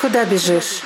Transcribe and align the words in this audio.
Куда 0.00 0.24
бежишь? 0.24 0.82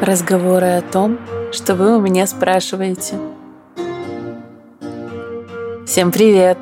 Разговоры 0.00 0.66
о 0.66 0.82
том, 0.82 1.18
что 1.52 1.74
вы 1.74 1.96
у 1.96 2.00
меня 2.00 2.26
спрашиваете. 2.26 3.16
Всем 5.86 6.10
привет! 6.10 6.58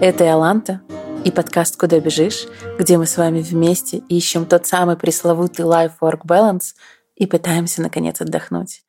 Это 0.00 0.24
Яланта 0.24 0.80
и 1.24 1.32
подкаст 1.32 1.76
«Куда 1.76 1.98
бежишь», 1.98 2.46
где 2.78 2.96
мы 2.96 3.06
с 3.06 3.16
вами 3.16 3.40
вместе 3.40 3.98
ищем 4.08 4.46
тот 4.46 4.66
самый 4.66 4.96
пресловутый 4.96 5.64
life-work 5.64 6.20
balance 6.24 6.74
и 7.18 7.26
пытаемся, 7.26 7.82
наконец, 7.82 8.20
отдохнуть. 8.20 8.82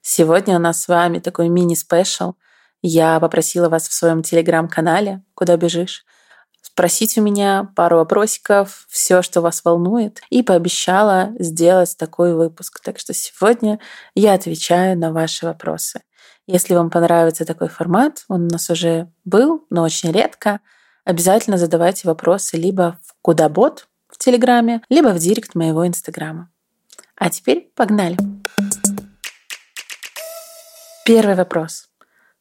Сегодня 0.00 0.56
у 0.56 0.58
нас 0.58 0.82
с 0.82 0.88
вами 0.88 1.18
такой 1.18 1.48
мини-спешл. 1.48 2.34
Я 2.82 3.20
попросила 3.20 3.68
вас 3.68 3.88
в 3.88 3.92
своем 3.92 4.22
телеграм-канале 4.22 5.22
«Куда 5.34 5.56
бежишь» 5.56 6.04
спросить 6.74 7.16
у 7.16 7.22
меня 7.22 7.70
пару 7.76 7.98
вопросиков, 7.98 8.86
все, 8.88 9.22
что 9.22 9.40
вас 9.42 9.64
волнует, 9.64 10.20
и 10.28 10.42
пообещала 10.42 11.30
сделать 11.38 11.94
такой 11.96 12.34
выпуск. 12.34 12.80
Так 12.82 12.98
что 12.98 13.12
сегодня 13.14 13.78
я 14.16 14.34
отвечаю 14.34 14.98
на 14.98 15.12
ваши 15.12 15.46
вопросы. 15.46 16.00
Если 16.46 16.74
вам 16.74 16.90
понравится 16.90 17.44
такой 17.44 17.68
формат, 17.68 18.24
он 18.28 18.46
у 18.46 18.48
нас 18.48 18.68
уже 18.70 19.08
был, 19.24 19.64
но 19.70 19.84
очень 19.84 20.10
редко, 20.10 20.60
обязательно 21.04 21.58
задавайте 21.58 22.08
вопросы 22.08 22.56
либо 22.56 22.98
в 23.04 23.14
Кудабот 23.22 23.86
в 24.08 24.18
Телеграме, 24.18 24.82
либо 24.88 25.08
в 25.08 25.18
директ 25.18 25.54
моего 25.54 25.86
Инстаграма. 25.86 26.50
А 27.16 27.30
теперь 27.30 27.70
погнали. 27.76 28.16
Первый 31.06 31.34
вопрос. 31.34 31.88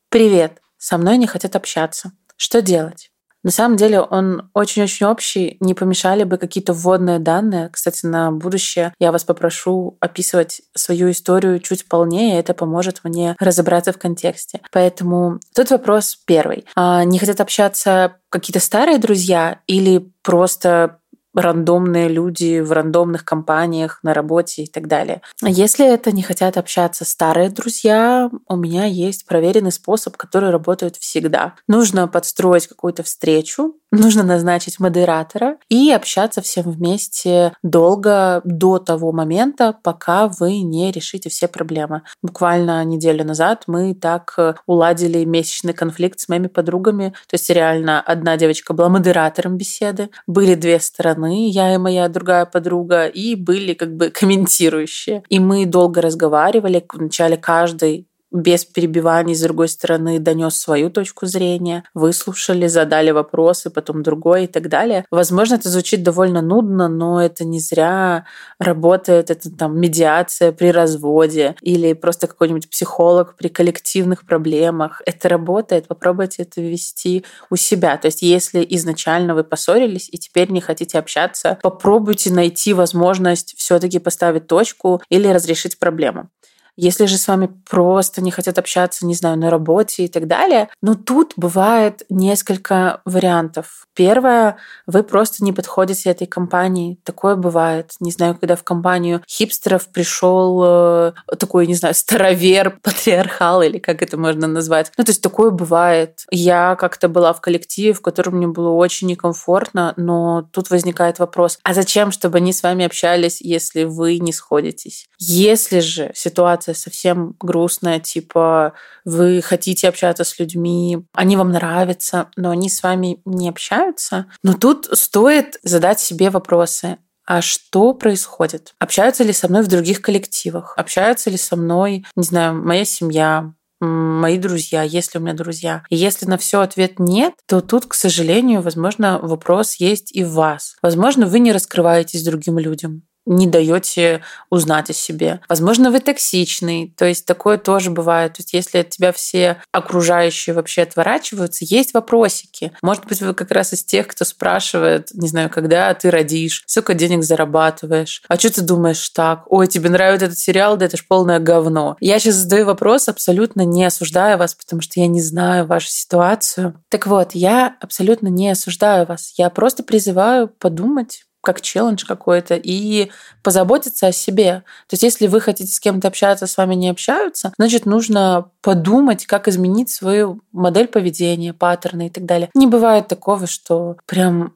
Привет, 0.09 0.61
со 0.77 0.97
мной 0.97 1.17
не 1.17 1.27
хотят 1.27 1.55
общаться. 1.55 2.11
Что 2.37 2.61
делать? 2.61 3.11
На 3.43 3.51
самом 3.51 3.75
деле 3.75 3.99
он 3.99 4.49
очень-очень 4.53 5.05
общий, 5.05 5.57
не 5.59 5.73
помешали 5.73 6.23
бы 6.23 6.37
какие-то 6.37 6.71
вводные 6.71 7.19
данные. 7.19 7.69
Кстати, 7.69 8.05
на 8.05 8.31
будущее 8.31 8.93
я 8.99 9.11
вас 9.11 9.25
попрошу 9.25 9.97
описывать 9.99 10.61
свою 10.73 11.11
историю 11.11 11.59
чуть 11.59 11.87
полнее, 11.89 12.39
это 12.39 12.53
поможет 12.53 13.01
мне 13.03 13.35
разобраться 13.39 13.91
в 13.91 13.97
контексте. 13.97 14.61
Поэтому 14.71 15.39
тут 15.53 15.71
вопрос 15.71 16.17
первый. 16.25 16.65
А 16.75 17.03
не 17.03 17.19
хотят 17.19 17.41
общаться 17.41 18.15
какие-то 18.29 18.61
старые 18.61 18.97
друзья 18.97 19.59
или 19.67 20.09
просто 20.21 20.99
рандомные 21.41 22.07
люди 22.07 22.59
в 22.59 22.71
рандомных 22.71 23.25
компаниях, 23.25 23.99
на 24.03 24.13
работе 24.13 24.63
и 24.63 24.67
так 24.67 24.87
далее. 24.87 25.21
Если 25.41 25.85
это 25.87 26.11
не 26.11 26.21
хотят 26.21 26.57
общаться 26.57 27.05
старые 27.05 27.49
друзья, 27.49 28.29
у 28.47 28.55
меня 28.55 28.85
есть 28.85 29.25
проверенный 29.25 29.71
способ, 29.71 30.17
который 30.17 30.49
работает 30.51 30.95
всегда. 30.97 31.55
Нужно 31.67 32.07
подстроить 32.07 32.67
какую-то 32.67 33.03
встречу, 33.03 33.75
нужно 33.93 34.23
назначить 34.23 34.79
модератора 34.79 35.57
и 35.69 35.91
общаться 35.91 36.41
всем 36.41 36.69
вместе 36.69 37.53
долго 37.63 38.41
до 38.43 38.79
того 38.79 39.11
момента, 39.11 39.75
пока 39.83 40.27
вы 40.27 40.61
не 40.61 40.91
решите 40.91 41.29
все 41.29 41.47
проблемы. 41.47 42.01
Буквально 42.21 42.83
неделю 42.83 43.23
назад 43.23 43.63
мы 43.67 43.93
так 43.93 44.33
э, 44.37 44.55
уладили 44.65 45.23
месячный 45.23 45.73
конфликт 45.73 46.19
с 46.19 46.27
моими 46.27 46.47
подругами. 46.47 47.13
То 47.27 47.35
есть 47.35 47.49
реально 47.49 48.01
одна 48.01 48.37
девочка 48.37 48.73
была 48.73 48.89
модератором 48.89 49.57
беседы, 49.57 50.09
были 50.27 50.55
две 50.55 50.79
стороны, 50.79 51.49
я 51.49 51.73
и 51.73 51.77
моя 51.77 52.07
другая 52.09 52.45
подруга, 52.45 53.05
и 53.05 53.35
были 53.35 53.73
как 53.73 53.95
бы 53.95 54.09
комментирующие. 54.09 55.23
И 55.29 55.39
мы 55.39 55.65
долго 55.65 56.01
разговаривали, 56.01 56.85
вначале 56.91 57.37
каждый 57.37 58.07
без 58.33 58.65
перебиваний, 58.65 59.35
с 59.35 59.41
другой 59.41 59.67
стороны, 59.67 60.19
донес 60.19 60.55
свою 60.55 60.89
точку 60.89 61.27
зрения, 61.27 61.83
выслушали, 61.93 62.67
задали 62.67 63.11
вопросы, 63.11 63.69
потом 63.69 64.01
другой 64.01 64.45
и 64.45 64.47
так 64.47 64.69
далее. 64.69 65.05
Возможно, 65.11 65.55
это 65.55 65.69
звучит 65.69 66.03
довольно 66.03 66.41
нудно, 66.41 66.89
но 66.89 67.23
это 67.23 67.45
не 67.45 67.59
зря 67.59 68.25
работает, 68.59 69.29
это 69.29 69.55
там 69.55 69.79
медиация 69.79 70.51
при 70.51 70.71
разводе 70.71 71.55
или 71.61 71.93
просто 71.93 72.27
какой-нибудь 72.27 72.69
психолог 72.69 73.35
при 73.37 73.49
коллективных 73.49 74.25
проблемах. 74.25 75.01
Это 75.05 75.29
работает, 75.29 75.87
попробуйте 75.87 76.41
это 76.41 76.59
ввести 76.59 77.23
у 77.51 77.55
себя. 77.55 77.97
То 77.97 78.07
есть 78.07 78.23
если 78.23 78.65
изначально 78.71 79.35
вы 79.35 79.43
поссорились 79.43 80.09
и 80.11 80.17
теперь 80.17 80.51
не 80.51 80.61
хотите 80.61 80.97
общаться, 80.97 81.59
попробуйте 81.61 82.33
найти 82.33 82.73
возможность 82.73 83.53
все-таки 83.57 83.99
поставить 83.99 84.47
точку 84.47 85.01
или 85.09 85.27
разрешить 85.27 85.77
проблему. 85.77 86.29
Если 86.75 87.05
же 87.05 87.17
с 87.17 87.27
вами 87.27 87.49
просто 87.69 88.21
не 88.21 88.31
хотят 88.31 88.57
общаться, 88.57 89.05
не 89.05 89.13
знаю, 89.13 89.37
на 89.37 89.49
работе 89.49 90.05
и 90.05 90.07
так 90.07 90.27
далее, 90.27 90.69
но 90.81 90.95
тут 90.95 91.33
бывает 91.35 92.03
несколько 92.09 93.01
вариантов. 93.05 93.85
Первое, 93.95 94.57
вы 94.87 95.03
просто 95.03 95.43
не 95.43 95.53
подходите 95.53 96.09
этой 96.09 96.25
компании. 96.25 96.97
Такое 97.03 97.35
бывает. 97.35 97.91
Не 97.99 98.11
знаю, 98.11 98.35
когда 98.35 98.55
в 98.55 98.63
компанию 98.63 99.21
хипстеров 99.29 99.87
пришел 99.89 100.61
э, 100.63 101.13
такой, 101.37 101.67
не 101.67 101.75
знаю, 101.75 101.93
старовер, 101.93 102.79
патриархал 102.81 103.61
или 103.61 103.77
как 103.77 104.01
это 104.01 104.17
можно 104.17 104.47
назвать. 104.47 104.91
Ну, 104.97 105.03
то 105.03 105.11
есть 105.11 105.21
такое 105.21 105.51
бывает. 105.51 106.25
Я 106.31 106.75
как-то 106.75 107.07
была 107.07 107.33
в 107.33 107.41
коллективе, 107.41 107.93
в 107.93 108.01
котором 108.01 108.37
мне 108.37 108.47
было 108.47 108.69
очень 108.69 109.07
некомфортно, 109.07 109.93
но 109.95 110.47
тут 110.51 110.71
возникает 110.71 111.19
вопрос, 111.19 111.59
а 111.63 111.73
зачем, 111.73 112.11
чтобы 112.11 112.37
они 112.37 112.51
с 112.51 112.63
вами 112.63 112.85
общались, 112.85 113.41
если 113.41 113.83
вы 113.83 114.17
не 114.17 114.33
сходитесь? 114.33 115.07
Если 115.25 115.79
же 115.79 116.11
ситуация 116.13 116.75
совсем 116.75 117.35
грустная, 117.39 117.99
типа 117.99 118.73
вы 119.05 119.41
хотите 119.41 119.87
общаться 119.87 120.25
с 120.25 120.37
людьми, 120.37 121.05
они 121.13 121.37
вам 121.37 121.51
нравятся, 121.51 122.29
но 122.35 122.49
они 122.49 122.69
с 122.69 122.83
вами 122.83 123.21
не 123.23 123.47
общаются. 123.47 124.25
Но 124.43 124.53
тут 124.53 124.89
стоит 124.91 125.59
задать 125.63 126.01
себе 126.01 126.29
вопросы. 126.29 126.97
А 127.25 127.41
что 127.41 127.93
происходит? 127.93 128.73
Общаются 128.79 129.23
ли 129.23 129.31
со 129.31 129.47
мной 129.47 129.63
в 129.63 129.69
других 129.69 130.01
коллективах? 130.01 130.73
Общаются 130.75 131.29
ли 131.29 131.37
со 131.37 131.55
мной, 131.55 132.05
не 132.17 132.23
знаю, 132.23 132.61
моя 132.61 132.83
семья, 132.83 133.53
мои 133.79 134.37
друзья, 134.37 134.83
есть 134.83 135.13
ли 135.13 135.21
у 135.21 135.23
меня 135.23 135.33
друзья. 135.33 135.83
И 135.89 135.95
если 135.95 136.25
на 136.25 136.37
все 136.37 136.59
ответ 136.59 136.99
нет, 136.99 137.33
то 137.47 137.61
тут, 137.61 137.85
к 137.85 137.93
сожалению, 137.93 138.61
возможно, 138.61 139.19
вопрос 139.19 139.75
есть 139.75 140.13
и 140.13 140.25
в 140.25 140.33
вас. 140.33 140.75
Возможно, 140.81 141.27
вы 141.27 141.39
не 141.39 141.53
раскрываетесь 141.53 142.25
другим 142.25 142.59
людям 142.59 143.03
не 143.25 143.47
даете 143.47 144.21
узнать 144.49 144.89
о 144.89 144.93
себе. 144.93 145.41
Возможно, 145.47 145.91
вы 145.91 145.99
токсичный, 145.99 146.93
то 146.97 147.05
есть 147.05 147.25
такое 147.25 147.57
тоже 147.57 147.89
бывает. 147.89 148.33
То 148.33 148.41
есть 148.41 148.53
если 148.53 148.79
от 148.79 148.89
тебя 148.89 149.11
все 149.11 149.61
окружающие 149.71 150.53
вообще 150.53 150.83
отворачиваются, 150.83 151.65
есть 151.65 151.93
вопросики. 151.93 152.71
Может 152.81 153.05
быть, 153.05 153.21
вы 153.21 153.33
как 153.33 153.51
раз 153.51 153.73
из 153.73 153.83
тех, 153.83 154.07
кто 154.07 154.25
спрашивает, 154.25 155.09
не 155.13 155.27
знаю, 155.27 155.49
когда 155.49 155.93
ты 155.93 156.09
родишь, 156.09 156.63
сколько 156.65 156.93
денег 156.93 157.23
зарабатываешь, 157.23 158.23
а 158.27 158.37
что 158.37 158.53
ты 158.53 158.61
думаешь 158.61 159.09
так? 159.09 159.43
Ой, 159.47 159.67
тебе 159.67 159.89
нравится 159.89 160.25
этот 160.25 160.37
сериал, 160.37 160.77
да 160.77 160.85
это 160.85 160.97
ж 160.97 161.05
полное 161.07 161.39
говно. 161.39 161.97
Я 161.99 162.19
сейчас 162.19 162.35
задаю 162.35 162.65
вопрос, 162.65 163.07
абсолютно 163.07 163.61
не 163.61 163.85
осуждая 163.85 164.37
вас, 164.37 164.55
потому 164.55 164.81
что 164.81 164.99
я 164.99 165.07
не 165.07 165.21
знаю 165.21 165.65
вашу 165.65 165.87
ситуацию. 165.87 166.81
Так 166.89 167.07
вот, 167.07 167.31
я 167.33 167.75
абсолютно 167.81 168.27
не 168.27 168.49
осуждаю 168.49 169.05
вас. 169.05 169.33
Я 169.37 169.49
просто 169.49 169.83
призываю 169.83 170.47
подумать, 170.47 171.23
как 171.43 171.61
челлендж 171.61 172.05
какой-то 172.05 172.55
и 172.55 173.11
позаботиться 173.43 174.07
о 174.07 174.11
себе. 174.11 174.63
То 174.87 174.93
есть 174.93 175.03
если 175.03 175.27
вы 175.27 175.41
хотите 175.41 175.71
с 175.71 175.79
кем-то 175.79 176.07
общаться, 176.07 176.47
с 176.47 176.57
вами 176.57 176.75
не 176.75 176.89
общаются, 176.89 177.53
значит, 177.57 177.85
нужно 177.85 178.49
подумать, 178.61 179.25
как 179.25 179.47
изменить 179.47 179.89
свою 179.89 180.41
модель 180.53 180.87
поведения, 180.87 181.53
паттерны 181.53 182.07
и 182.07 182.09
так 182.09 182.25
далее. 182.25 182.49
Не 182.55 182.67
бывает 182.67 183.07
такого, 183.07 183.45
что 183.45 183.97
прям 184.05 184.53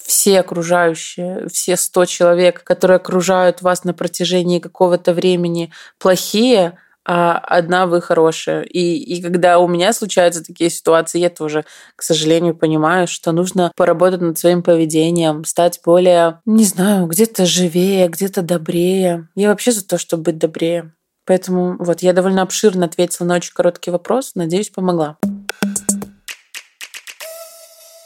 все 0.00 0.40
окружающие, 0.40 1.46
все 1.48 1.76
100 1.76 2.06
человек, 2.06 2.64
которые 2.64 2.96
окружают 2.96 3.62
вас 3.62 3.84
на 3.84 3.92
протяжении 3.92 4.58
какого-то 4.58 5.12
времени, 5.12 5.70
плохие, 5.98 6.78
а 7.04 7.38
одна 7.38 7.86
вы 7.86 8.00
хорошая. 8.00 8.62
И, 8.62 8.96
и 8.96 9.22
когда 9.22 9.58
у 9.58 9.68
меня 9.68 9.92
случаются 9.92 10.44
такие 10.44 10.70
ситуации, 10.70 11.18
я 11.18 11.30
тоже, 11.30 11.64
к 11.96 12.02
сожалению, 12.02 12.54
понимаю, 12.54 13.06
что 13.08 13.32
нужно 13.32 13.72
поработать 13.76 14.20
над 14.20 14.38
своим 14.38 14.62
поведением, 14.62 15.44
стать 15.44 15.80
более, 15.84 16.40
не 16.44 16.64
знаю, 16.64 17.06
где-то 17.06 17.46
живее, 17.46 18.08
где-то 18.08 18.42
добрее. 18.42 19.28
Я 19.34 19.48
вообще 19.48 19.72
за 19.72 19.86
то, 19.86 19.98
чтобы 19.98 20.24
быть 20.24 20.38
добрее. 20.38 20.92
Поэтому 21.24 21.76
вот 21.78 22.02
я 22.02 22.12
довольно 22.12 22.42
обширно 22.42 22.86
ответила 22.86 23.26
на 23.26 23.36
очень 23.36 23.54
короткий 23.54 23.90
вопрос. 23.90 24.32
Надеюсь, 24.34 24.70
помогла. 24.70 25.18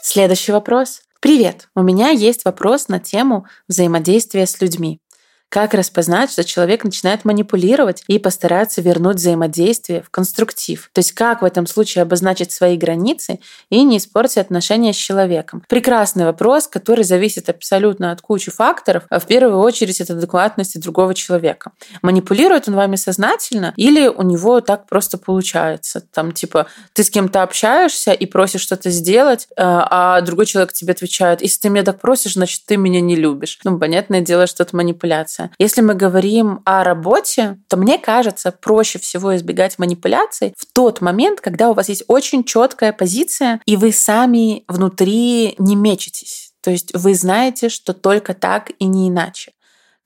Следующий 0.02 0.52
вопрос. 0.52 1.02
Привет! 1.20 1.69
У 1.75 1.82
меня 1.82 2.10
есть 2.10 2.44
вопрос 2.44 2.88
на 2.88 3.00
тему 3.00 3.46
взаимодействия 3.69 4.46
с 4.46 4.60
людьми. 4.60 5.00
Как 5.56 5.73
распознать, 5.73 6.31
что 6.31 6.44
человек 6.44 6.85
начинает 6.85 7.25
манипулировать 7.25 8.05
и 8.08 8.19
постараться 8.19 8.82
вернуть 8.82 9.17
взаимодействие 9.17 10.03
в 10.03 10.11
конструктив? 10.11 10.91
То 10.93 10.99
есть 10.99 11.12
как 11.12 11.41
в 11.41 11.47
этом 11.47 11.67
случае 11.67 12.03
обозначить 12.03 12.53
свои 12.53 12.76
границы 12.76 13.41
и 13.70 13.82
не 13.82 13.97
испортить 13.97 14.37
отношения 14.37 14.93
с 14.93 14.97
человеком? 14.97 15.62
Прекрасный 15.67 16.26
вопрос, 16.26 16.69
который 16.69 17.05
зависит 17.05 17.49
абсолютно 17.49 18.12
от 18.12 18.20
кучи 18.20 18.50
факторов. 18.50 19.05
А 19.08 19.19
в 19.19 19.25
первую 19.25 19.58
очередь 19.61 19.99
от 20.03 20.11
адекватности 20.11 20.76
другого 20.76 21.14
человека. 21.14 21.73
Манипулирует 22.03 22.69
он 22.69 22.75
вами 22.75 22.97
сознательно 22.97 23.73
или 23.76 24.08
у 24.08 24.20
него 24.20 24.61
так 24.61 24.87
просто 24.87 25.17
получается? 25.17 26.03
Там 26.12 26.32
типа 26.32 26.67
ты 26.93 27.03
с 27.03 27.08
кем-то 27.08 27.43
общаешься 27.43 28.12
и 28.12 28.26
просишь 28.26 28.61
что-то 28.61 28.91
сделать, 28.91 29.49
а, 29.56 30.17
а 30.19 30.20
другой 30.20 30.44
человек 30.44 30.75
тебе 30.75 30.93
отвечает, 30.93 31.41
если 31.41 31.61
ты 31.61 31.70
меня 31.70 31.82
так 31.82 31.99
просишь, 31.99 32.35
значит, 32.35 32.61
ты 32.67 32.76
меня 32.76 33.00
не 33.00 33.17
любишь. 33.17 33.58
Ну, 33.64 33.79
понятное 33.79 34.20
дело, 34.20 34.47
что 34.47 34.62
это 34.62 34.76
манипуляция. 34.76 35.45
Если 35.58 35.81
мы 35.81 35.94
говорим 35.94 36.60
о 36.64 36.84
работе, 36.84 37.58
то 37.69 37.76
мне 37.76 37.98
кажется, 37.98 38.52
проще 38.52 38.98
всего 38.98 39.34
избегать 39.37 39.78
манипуляций 39.78 40.54
в 40.56 40.66
тот 40.72 41.00
момент, 41.00 41.40
когда 41.40 41.70
у 41.70 41.75
вас 41.75 41.88
есть 41.88 42.04
очень 42.08 42.44
четкая 42.44 42.93
позиция, 42.93 43.60
и 43.66 43.76
вы 43.76 43.93
сами 43.93 44.64
внутри 44.69 45.54
не 45.58 45.76
мечетесь. 45.76 46.52
То 46.62 46.70
есть 46.70 46.93
вы 46.94 47.14
знаете, 47.14 47.69
что 47.69 47.93
только 47.94 48.34
так 48.34 48.70
и 48.78 48.87
не 48.87 49.08
иначе 49.08 49.52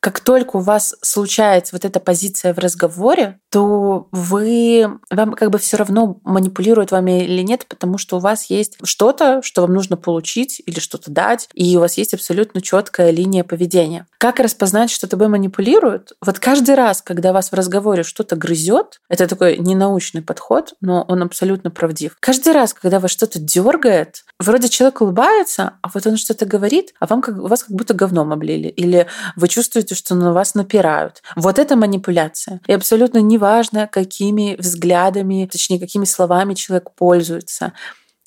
как 0.00 0.20
только 0.20 0.56
у 0.56 0.60
вас 0.60 0.96
случается 1.02 1.76
вот 1.76 1.84
эта 1.84 2.00
позиция 2.00 2.54
в 2.54 2.58
разговоре, 2.58 3.38
то 3.50 4.08
вы, 4.12 4.88
вам 5.11 5.32
как 5.32 5.50
бы 5.50 5.58
все 5.58 5.76
равно 5.76 6.20
манипулируют 6.25 6.93
вами 6.93 7.25
или 7.25 7.43
нет, 7.43 7.67
потому 7.67 7.99
что 7.99 8.17
у 8.17 8.20
вас 8.20 8.47
есть 8.47 8.79
что-то, 8.85 9.43
что 9.43 9.62
вам 9.62 9.75
нужно 9.75 9.97
получить 9.97 10.62
или 10.64 10.79
что-то 10.79 11.11
дать, 11.11 11.49
и 11.52 11.76
у 11.76 11.81
вас 11.81 11.99
есть 11.99 12.14
абсолютно 12.14 12.62
четкая 12.62 13.11
линия 13.11 13.43
поведения. 13.44 14.06
Как 14.19 14.38
распознать, 14.38 14.91
что 14.91 15.08
тобой 15.08 15.29
манипулируют? 15.29 16.12
Вот 16.25 16.38
каждый 16.38 16.76
раз, 16.76 17.02
когда 17.02 17.32
вас 17.32 17.50
в 17.50 17.55
разговоре 17.55 18.05
что-то 18.05 18.37
грызет, 18.37 19.00
это 19.08 19.26
такой 19.26 19.58
ненаучный 19.58 20.23
подход, 20.23 20.75
но 20.81 21.05
он 21.08 21.23
абсолютно 21.23 21.70
правдив. 21.70 22.17
Каждый 22.20 22.52
раз, 22.52 22.73
когда 22.73 23.00
вас 23.00 23.11
что-то 23.11 23.41
дергает, 23.41 24.25
вроде 24.38 24.69
человек 24.69 25.00
улыбается, 25.00 25.75
а 25.82 25.88
вот 25.93 26.06
он 26.06 26.17
что-то 26.17 26.47
говорит, 26.47 26.94
а 27.00 27.06
вам 27.06 27.20
как, 27.20 27.37
вас 27.37 27.64
как 27.64 27.76
будто 27.76 27.94
говном 27.94 28.32
облили, 28.32 28.69
или 28.69 29.08
вы 29.35 29.49
чувствуете, 29.49 29.94
что 29.94 30.14
на 30.14 30.32
вас 30.32 30.55
напирают. 30.55 31.23
Вот 31.35 31.58
это 31.58 31.75
манипуляция. 31.75 32.61
И 32.67 32.73
абсолютно 32.73 33.19
неважно, 33.40 33.87
какими 33.87 34.54
взглядами, 34.58 35.48
точнее, 35.50 35.81
какими 35.81 36.04
словами 36.04 36.54
человек 36.54 36.90
пользуется. 36.94 37.72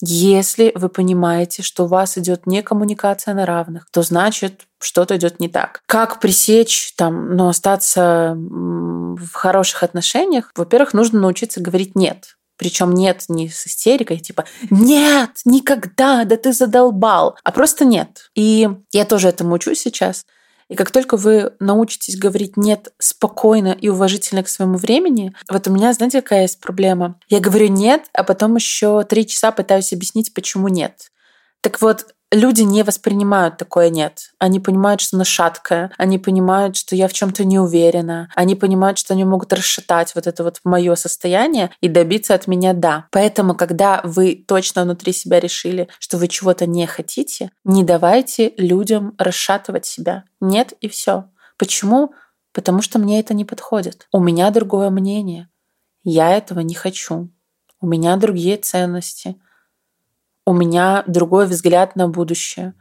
Если 0.01 0.71
вы 0.75 0.89
понимаете, 0.89 1.61
что 1.61 1.85
у 1.85 1.87
вас 1.87 2.17
идет 2.17 2.47
не 2.47 2.61
коммуникация 2.63 3.33
на 3.35 3.45
равных, 3.45 3.85
то 3.91 4.01
значит 4.01 4.61
что-то 4.81 5.15
идет 5.15 5.39
не 5.39 5.47
так. 5.47 5.81
Как 5.85 6.19
пресечь 6.19 6.93
там, 6.97 7.35
но 7.35 7.43
ну, 7.43 7.49
остаться 7.49 8.35
в 8.35 9.33
хороших 9.33 9.83
отношениях? 9.83 10.51
Во-первых, 10.55 10.93
нужно 10.93 11.21
научиться 11.21 11.61
говорить 11.61 11.95
нет. 11.95 12.35
Причем 12.57 12.93
нет 12.93 13.23
не 13.29 13.49
с 13.49 13.67
истерикой, 13.67 14.17
типа 14.17 14.45
«нет, 14.69 15.31
никогда, 15.45 16.23
да 16.23 16.37
ты 16.37 16.53
задолбал», 16.53 17.37
а 17.43 17.51
просто 17.51 17.85
нет. 17.85 18.29
И 18.35 18.69
я 18.91 19.05
тоже 19.05 19.29
этому 19.29 19.55
учусь 19.55 19.79
сейчас. 19.79 20.25
И 20.69 20.75
как 20.75 20.91
только 20.91 21.17
вы 21.17 21.53
научитесь 21.59 22.17
говорить 22.17 22.57
«нет» 22.57 22.93
спокойно 22.97 23.77
и 23.79 23.89
уважительно 23.89 24.43
к 24.43 24.49
своему 24.49 24.77
времени, 24.77 25.33
вот 25.49 25.67
у 25.67 25.71
меня, 25.71 25.93
знаете, 25.93 26.21
какая 26.21 26.43
есть 26.43 26.59
проблема? 26.59 27.19
Я 27.29 27.39
говорю 27.39 27.67
«нет», 27.67 28.05
а 28.13 28.23
потом 28.23 28.55
еще 28.55 29.03
три 29.03 29.27
часа 29.27 29.51
пытаюсь 29.51 29.93
объяснить, 29.93 30.33
почему 30.33 30.67
«нет». 30.67 31.11
Так 31.63 31.81
вот, 31.81 32.13
люди 32.29 32.63
не 32.63 32.83
воспринимают 32.83 33.55
такое 33.55 33.89
нет. 33.89 34.33
Они 34.37 34.59
понимают, 34.59 34.99
что 34.99 35.15
оно 35.15 35.23
шаткое, 35.23 35.93
они 35.97 36.19
понимают, 36.19 36.75
что 36.75 36.93
я 36.93 37.07
в 37.07 37.13
чем-то 37.13 37.45
не 37.45 37.57
уверена, 37.57 38.29
они 38.35 38.55
понимают, 38.55 38.97
что 38.97 39.13
они 39.13 39.23
могут 39.23 39.53
расшатать 39.53 40.13
вот 40.13 40.27
это 40.27 40.43
вот 40.43 40.59
мое 40.65 40.93
состояние 40.95 41.71
и 41.79 41.87
добиться 41.87 42.33
от 42.33 42.47
меня 42.47 42.73
да. 42.73 43.07
Поэтому, 43.11 43.55
когда 43.55 44.01
вы 44.03 44.43
точно 44.45 44.83
внутри 44.83 45.13
себя 45.13 45.39
решили, 45.39 45.87
что 45.99 46.17
вы 46.17 46.27
чего-то 46.27 46.65
не 46.65 46.85
хотите, 46.85 47.49
не 47.63 47.85
давайте 47.85 48.53
людям 48.57 49.15
расшатывать 49.17 49.85
себя. 49.85 50.25
Нет 50.41 50.73
и 50.81 50.89
все. 50.89 51.29
Почему? 51.57 52.13
Потому 52.51 52.81
что 52.81 52.99
мне 52.99 53.21
это 53.21 53.33
не 53.33 53.45
подходит. 53.45 54.09
У 54.11 54.19
меня 54.19 54.51
другое 54.51 54.89
мнение. 54.89 55.47
Я 56.03 56.35
этого 56.35 56.59
не 56.59 56.75
хочу. 56.75 57.29
У 57.79 57.87
меня 57.87 58.17
другие 58.17 58.57
ценности 58.57 59.37
у 60.45 60.53
меня 60.53 61.03
другой 61.07 61.45
взгляд 61.45 61.95
на 61.95 62.07
будущее. 62.07 62.73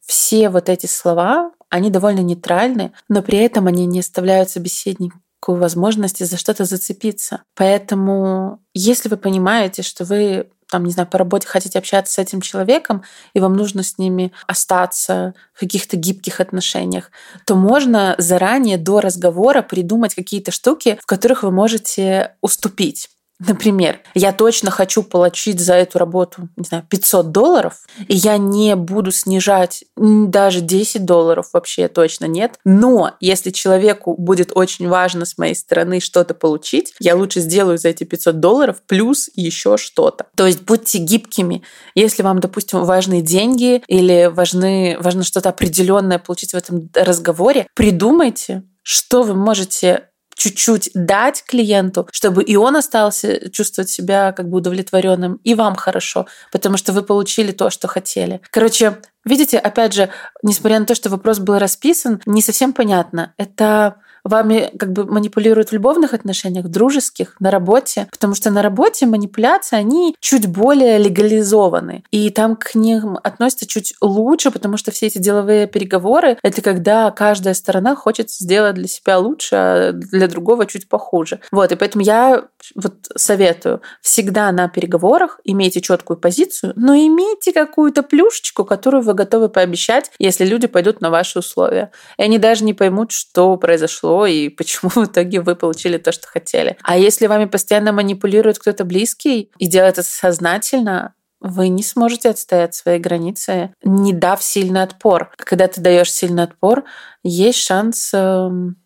Все 0.00 0.48
вот 0.48 0.68
эти 0.68 0.86
слова, 0.86 1.52
они 1.68 1.90
довольно 1.90 2.20
нейтральны, 2.20 2.92
но 3.08 3.22
при 3.22 3.38
этом 3.38 3.66
они 3.66 3.86
не 3.86 4.00
оставляют 4.00 4.50
собеседнику 4.50 5.20
возможности 5.46 6.24
за 6.24 6.36
что-то 6.36 6.64
зацепиться. 6.64 7.42
Поэтому, 7.54 8.60
если 8.74 9.08
вы 9.08 9.16
понимаете, 9.16 9.82
что 9.82 10.04
вы 10.04 10.50
там, 10.70 10.84
не 10.84 10.92
знаю, 10.92 11.08
по 11.08 11.18
работе 11.18 11.48
хотите 11.48 11.78
общаться 11.78 12.14
с 12.14 12.18
этим 12.18 12.40
человеком, 12.40 13.02
и 13.34 13.40
вам 13.40 13.54
нужно 13.54 13.82
с 13.82 13.98
ними 13.98 14.32
остаться 14.46 15.34
в 15.52 15.60
каких-то 15.60 15.96
гибких 15.96 16.40
отношениях, 16.40 17.10
то 17.44 17.56
можно 17.56 18.14
заранее 18.18 18.78
до 18.78 19.00
разговора 19.00 19.62
придумать 19.62 20.14
какие-то 20.14 20.52
штуки, 20.52 20.98
в 21.02 21.06
которых 21.06 21.42
вы 21.42 21.50
можете 21.50 22.36
уступить. 22.40 23.10
Например, 23.40 24.00
я 24.14 24.32
точно 24.32 24.70
хочу 24.70 25.02
получить 25.02 25.60
за 25.60 25.74
эту 25.74 25.98
работу, 25.98 26.48
не 26.56 26.64
знаю, 26.64 26.84
500 26.88 27.30
долларов, 27.30 27.80
и 28.06 28.14
я 28.14 28.36
не 28.36 28.76
буду 28.76 29.12
снижать 29.12 29.84
даже 29.96 30.60
10 30.60 31.06
долларов, 31.06 31.48
вообще 31.54 31.88
точно 31.88 32.26
нет. 32.26 32.58
Но 32.64 33.12
если 33.20 33.50
человеку 33.50 34.14
будет 34.16 34.52
очень 34.54 34.88
важно 34.88 35.24
с 35.24 35.38
моей 35.38 35.54
стороны 35.54 36.00
что-то 36.00 36.34
получить, 36.34 36.92
я 37.00 37.16
лучше 37.16 37.40
сделаю 37.40 37.78
за 37.78 37.88
эти 37.88 38.04
500 38.04 38.40
долларов 38.40 38.82
плюс 38.86 39.30
еще 39.34 39.78
что-то. 39.78 40.26
То 40.36 40.46
есть 40.46 40.62
будьте 40.62 40.98
гибкими. 40.98 41.62
Если 41.94 42.22
вам, 42.22 42.40
допустим, 42.40 42.84
важны 42.84 43.22
деньги 43.22 43.82
или 43.88 44.30
важны, 44.30 44.98
важно 45.00 45.22
что-то 45.22 45.48
определенное 45.48 46.18
получить 46.18 46.52
в 46.52 46.56
этом 46.56 46.90
разговоре, 46.94 47.66
придумайте, 47.74 48.64
что 48.82 49.22
вы 49.22 49.34
можете 49.34 50.09
чуть-чуть 50.40 50.90
дать 50.94 51.44
клиенту, 51.44 52.08
чтобы 52.12 52.42
и 52.42 52.56
он 52.56 52.74
остался 52.74 53.50
чувствовать 53.50 53.90
себя 53.90 54.32
как 54.32 54.48
бы 54.48 54.56
удовлетворенным, 54.56 55.38
и 55.44 55.54
вам 55.54 55.74
хорошо, 55.74 56.26
потому 56.50 56.78
что 56.78 56.94
вы 56.94 57.02
получили 57.02 57.52
то, 57.52 57.68
что 57.68 57.88
хотели. 57.88 58.40
Короче, 58.50 59.02
видите, 59.26 59.58
опять 59.58 59.92
же, 59.92 60.08
несмотря 60.42 60.80
на 60.80 60.86
то, 60.86 60.94
что 60.94 61.10
вопрос 61.10 61.40
был 61.40 61.58
расписан, 61.58 62.22
не 62.24 62.40
совсем 62.40 62.72
понятно. 62.72 63.34
Это 63.36 63.96
вами 64.24 64.70
как 64.78 64.92
бы 64.92 65.04
манипулируют 65.04 65.70
в 65.70 65.72
любовных 65.72 66.14
отношениях, 66.14 66.66
дружеских, 66.68 67.36
на 67.40 67.50
работе, 67.50 68.08
потому 68.10 68.34
что 68.34 68.50
на 68.50 68.62
работе 68.62 69.06
манипуляции, 69.06 69.76
они 69.76 70.16
чуть 70.20 70.46
более 70.46 70.98
легализованы. 70.98 72.04
И 72.10 72.30
там 72.30 72.56
к 72.56 72.74
ним 72.74 73.18
относятся 73.22 73.66
чуть 73.66 73.94
лучше, 74.00 74.50
потому 74.50 74.76
что 74.76 74.90
все 74.90 75.06
эти 75.06 75.18
деловые 75.18 75.66
переговоры— 75.66 76.38
это 76.42 76.62
когда 76.62 77.10
каждая 77.10 77.54
сторона 77.54 77.94
хочет 77.96 78.30
сделать 78.30 78.74
для 78.74 78.88
себя 78.88 79.18
лучше, 79.18 79.56
а 79.56 79.92
для 79.92 80.28
другого 80.28 80.66
чуть 80.66 80.88
похуже. 80.88 81.40
Вот, 81.50 81.72
и 81.72 81.76
поэтому 81.76 82.04
я 82.04 82.44
вот 82.74 82.94
советую 83.16 83.80
всегда 84.02 84.50
на 84.52 84.68
переговорах 84.68 85.40
имейте 85.44 85.80
четкую 85.80 86.18
позицию, 86.18 86.72
но 86.76 86.94
имейте 86.94 87.52
какую-то 87.52 88.02
плюшечку, 88.02 88.64
которую 88.64 89.02
вы 89.02 89.14
готовы 89.14 89.48
пообещать, 89.48 90.10
если 90.18 90.44
люди 90.44 90.66
пойдут 90.66 91.00
на 91.00 91.10
ваши 91.10 91.38
условия. 91.38 91.90
И 92.18 92.22
они 92.22 92.38
даже 92.38 92.64
не 92.64 92.74
поймут, 92.74 93.12
что 93.12 93.56
произошло 93.56 94.09
произошло 94.10 94.26
и 94.26 94.48
почему 94.48 94.90
в 94.90 95.06
итоге 95.06 95.40
вы 95.40 95.56
получили 95.56 95.98
то, 95.98 96.12
что 96.12 96.26
хотели. 96.26 96.76
А 96.82 96.96
если 96.96 97.26
вами 97.26 97.46
постоянно 97.46 97.92
манипулирует 97.92 98.58
кто-то 98.58 98.84
близкий 98.84 99.50
и 99.58 99.66
делает 99.66 99.98
это 99.98 100.08
сознательно, 100.08 101.14
вы 101.40 101.68
не 101.68 101.82
сможете 101.82 102.30
отстоять 102.30 102.74
свои 102.74 102.98
границы, 102.98 103.72
не 103.82 104.12
дав 104.12 104.42
сильный 104.42 104.82
отпор. 104.82 105.30
Когда 105.36 105.68
ты 105.68 105.80
даешь 105.80 106.12
сильный 106.12 106.42
отпор, 106.42 106.84
есть 107.22 107.58
шанс 107.58 108.10
эм, 108.12 108.76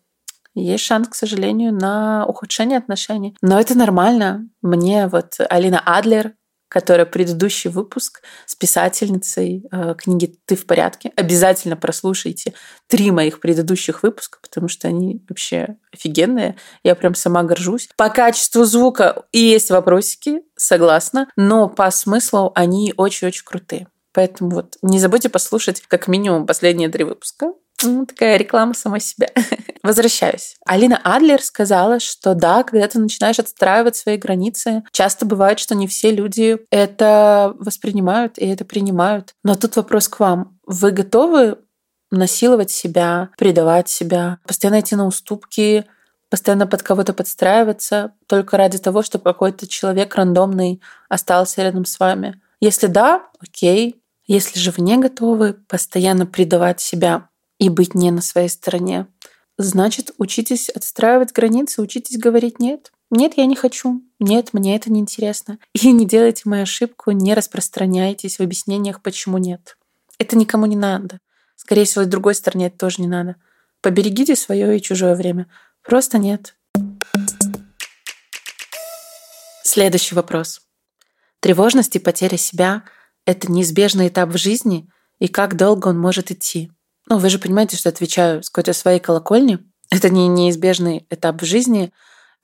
есть 0.57 0.85
шанс, 0.85 1.09
к 1.09 1.15
сожалению, 1.15 1.73
на 1.73 2.25
ухудшение 2.25 2.77
отношений. 2.77 3.35
Но 3.41 3.59
это 3.59 3.77
нормально. 3.77 4.47
Мне 4.61 5.07
вот 5.07 5.33
Алина 5.49 5.81
Адлер, 5.85 6.31
которая 6.67 7.05
предыдущий 7.05 7.69
выпуск 7.69 8.21
с 8.45 8.55
писательницей 8.55 9.65
э, 9.71 9.95
книги 9.97 10.35
«Ты 10.45 10.55
в 10.55 10.65
порядке». 10.65 11.11
Обязательно 11.15 11.77
прослушайте 11.77 12.53
три 12.87 13.11
моих 13.11 13.39
предыдущих 13.39 14.03
выпуска, 14.03 14.39
потому 14.41 14.67
что 14.67 14.87
они 14.87 15.23
вообще 15.29 15.77
офигенные. 15.93 16.57
Я 16.83 16.95
прям 16.95 17.15
сама 17.15 17.43
горжусь. 17.43 17.89
По 17.95 18.09
качеству 18.09 18.65
звука 18.65 19.25
и 19.31 19.39
есть 19.39 19.69
вопросики, 19.69 20.41
согласна, 20.55 21.29
но 21.35 21.69
по 21.69 21.89
смыслу 21.91 22.51
они 22.55 22.93
очень-очень 22.97 23.45
крутые. 23.45 23.87
Поэтому 24.13 24.51
вот 24.51 24.77
не 24.81 24.99
забудьте 24.99 25.29
послушать 25.29 25.81
как 25.81 26.07
минимум 26.07 26.47
последние 26.47 26.87
три 26.89 27.03
выпуска. 27.03 27.51
Ну, 27.83 28.05
такая 28.05 28.37
реклама 28.37 28.73
самой 28.73 29.01
себя. 29.01 29.27
Возвращаюсь. 29.83 30.55
Алина 30.65 30.99
Адлер 31.03 31.41
сказала, 31.41 31.99
что 31.99 32.33
да, 32.33 32.63
когда 32.63 32.87
ты 32.87 32.99
начинаешь 32.99 33.39
отстраивать 33.39 33.95
свои 33.95 34.17
границы, 34.17 34.83
часто 34.91 35.25
бывает, 35.25 35.59
что 35.59 35.75
не 35.75 35.87
все 35.87 36.11
люди 36.11 36.57
это 36.71 37.53
воспринимают 37.59 38.37
и 38.37 38.47
это 38.47 38.65
принимают. 38.65 39.35
Но 39.43 39.55
тут 39.55 39.75
вопрос 39.75 40.07
к 40.07 40.19
вам. 40.19 40.57
Вы 40.65 40.91
готовы 40.91 41.59
насиловать 42.11 42.71
себя, 42.71 43.29
предавать 43.37 43.89
себя, 43.89 44.39
постоянно 44.47 44.79
идти 44.79 44.95
на 44.95 45.05
уступки, 45.05 45.85
постоянно 46.29 46.67
под 46.67 46.81
кого-то 46.81 47.13
подстраиваться 47.13 48.13
только 48.27 48.57
ради 48.57 48.77
того, 48.77 49.03
чтобы 49.03 49.25
какой-то 49.25 49.67
человек 49.67 50.15
рандомный 50.15 50.81
остался 51.09 51.61
рядом 51.61 51.85
с 51.85 51.99
вами. 51.99 52.41
Если 52.59 52.87
да, 52.87 53.27
окей. 53.39 54.01
Если 54.27 54.57
же 54.57 54.71
вы 54.71 54.81
не 54.81 54.97
готовы 54.97 55.53
постоянно 55.53 56.25
предавать 56.25 56.81
себя 56.81 57.29
и 57.59 57.69
быть 57.69 57.95
не 57.95 58.11
на 58.11 58.21
своей 58.21 58.49
стороне, 58.49 59.07
значит, 59.57 60.11
учитесь 60.17 60.69
отстраивать 60.69 61.31
границы, 61.31 61.81
учитесь 61.81 62.17
говорить 62.17 62.59
«нет». 62.59 62.91
Нет, 63.11 63.33
я 63.37 63.45
не 63.45 63.55
хочу. 63.55 64.01
Нет, 64.19 64.51
мне 64.53 64.75
это 64.75 64.91
не 64.91 64.99
интересно. 64.99 65.59
И 65.73 65.91
не 65.91 66.07
делайте 66.07 66.41
мою 66.45 66.63
ошибку, 66.63 67.11
не 67.11 67.35
распространяйтесь 67.35 68.37
в 68.37 68.41
объяснениях, 68.41 69.01
почему 69.01 69.37
нет. 69.37 69.77
Это 70.17 70.35
никому 70.35 70.65
не 70.65 70.75
надо. 70.75 71.19
Скорее 71.55 71.85
всего, 71.85 72.03
с 72.03 72.07
другой 72.07 72.35
стороне 72.35 72.67
это 72.67 72.77
тоже 72.77 73.01
не 73.01 73.07
надо. 73.07 73.35
Поберегите 73.81 74.35
свое 74.35 74.75
и 74.75 74.81
чужое 74.81 75.15
время. 75.15 75.47
Просто 75.83 76.17
нет. 76.17 76.55
Следующий 79.63 80.15
вопрос. 80.15 80.61
Тревожность 81.39 81.95
и 81.95 81.99
потеря 81.99 82.37
себя— 82.37 82.83
это 83.25 83.51
неизбежный 83.51 84.07
этап 84.07 84.29
в 84.29 84.37
жизни, 84.37 84.89
и 85.19 85.27
как 85.27 85.55
долго 85.55 85.89
он 85.89 85.99
может 85.99 86.31
идти? 86.31 86.71
Ну, 87.07 87.17
вы 87.17 87.29
же 87.29 87.39
понимаете, 87.39 87.77
что 87.77 87.89
отвечаю 87.89 88.43
с 88.43 88.49
какой-то 88.49 88.73
своей 88.73 88.99
колокольни. 88.99 89.59
Это 89.91 90.09
не 90.09 90.27
неизбежный 90.27 91.05
этап 91.09 91.41
в 91.41 91.45
жизни, 91.45 91.91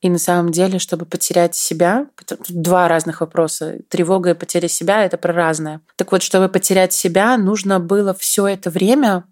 и 0.01 0.09
на 0.09 0.17
самом 0.17 0.51
деле, 0.51 0.79
чтобы 0.79 1.05
потерять 1.05 1.55
себя, 1.55 2.07
два 2.49 2.87
разных 2.87 3.21
вопроса. 3.21 3.77
Тревога 3.87 4.31
и 4.31 4.33
потеря 4.33 4.67
себя— 4.67 5.05
это 5.05 5.17
про 5.17 5.31
разное. 5.31 5.81
Так 5.95 6.11
вот, 6.11 6.23
чтобы 6.23 6.49
потерять 6.49 6.91
себя, 6.91 7.37
нужно 7.37 7.79
было 7.79 8.13
все 8.15 8.47
это 8.47 8.71
время, 8.71 9.25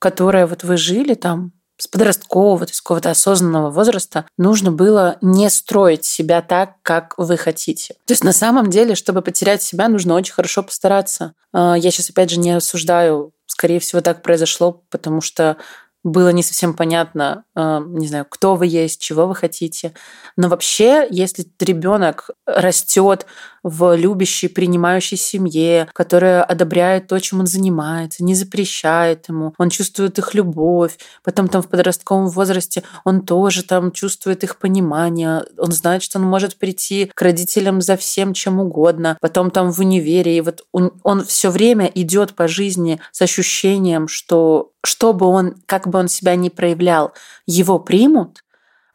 которое 0.00 0.46
вот 0.46 0.64
вы 0.64 0.76
жили 0.76 1.14
там, 1.14 1.52
с 1.76 1.86
подросткового, 1.86 2.66
то 2.66 2.70
есть 2.70 2.80
какого-то 2.80 3.10
осознанного 3.10 3.70
возраста, 3.70 4.26
нужно 4.36 4.72
было 4.72 5.16
не 5.20 5.48
строить 5.48 6.04
себя 6.04 6.42
так, 6.42 6.74
как 6.82 7.14
вы 7.16 7.36
хотите. 7.36 7.94
То 8.04 8.12
есть 8.12 8.24
на 8.24 8.32
самом 8.32 8.68
деле, 8.68 8.96
чтобы 8.96 9.22
потерять 9.22 9.62
себя, 9.62 9.88
нужно 9.88 10.14
очень 10.14 10.34
хорошо 10.34 10.64
постараться. 10.64 11.34
А, 11.52 11.76
я 11.76 11.92
сейчас, 11.92 12.10
опять 12.10 12.30
же, 12.30 12.40
не 12.40 12.50
осуждаю 12.50 13.32
скорее 13.58 13.80
всего, 13.80 14.00
так 14.00 14.22
произошло, 14.22 14.84
потому 14.88 15.20
что 15.20 15.56
было 16.04 16.28
не 16.28 16.44
совсем 16.44 16.74
понятно, 16.74 17.44
э, 17.56 17.80
не 17.88 18.06
знаю, 18.06 18.24
кто 18.30 18.54
вы 18.54 18.68
есть, 18.68 19.00
чего 19.00 19.26
вы 19.26 19.34
хотите. 19.34 19.94
Но 20.36 20.48
вообще, 20.48 21.08
если 21.10 21.44
ребенок 21.58 22.30
растет 22.46 23.26
в 23.68 23.96
любящей, 23.96 24.48
принимающей 24.48 25.16
семье, 25.16 25.88
которая 25.92 26.42
одобряет 26.42 27.06
то, 27.08 27.18
чем 27.20 27.40
он 27.40 27.46
занимается, 27.46 28.24
не 28.24 28.34
запрещает 28.34 29.28
ему, 29.28 29.54
он 29.58 29.70
чувствует 29.70 30.18
их 30.18 30.34
любовь, 30.34 30.98
потом 31.22 31.48
там 31.48 31.62
в 31.62 31.68
подростковом 31.68 32.28
возрасте 32.28 32.82
он 33.04 33.22
тоже 33.22 33.62
там 33.62 33.92
чувствует 33.92 34.44
их 34.44 34.58
понимание, 34.58 35.44
он 35.56 35.72
знает, 35.72 36.02
что 36.02 36.18
он 36.18 36.24
может 36.24 36.56
прийти 36.56 37.10
к 37.14 37.22
родителям 37.22 37.80
за 37.80 37.96
всем, 37.96 38.34
чем 38.34 38.60
угодно, 38.60 39.16
потом 39.20 39.50
там 39.50 39.70
в 39.70 39.78
универе, 39.80 40.36
и 40.36 40.40
вот 40.40 40.64
он, 40.72 40.92
он 41.02 41.24
все 41.24 41.50
время 41.50 41.90
идет 41.94 42.34
по 42.34 42.48
жизни 42.48 43.00
с 43.12 43.22
ощущением, 43.22 44.08
что 44.08 44.72
что 44.84 45.12
бы 45.12 45.26
он, 45.26 45.56
как 45.66 45.88
бы 45.88 45.98
он 45.98 46.08
себя 46.08 46.34
ни 46.36 46.48
проявлял, 46.48 47.12
его 47.46 47.78
примут, 47.78 48.42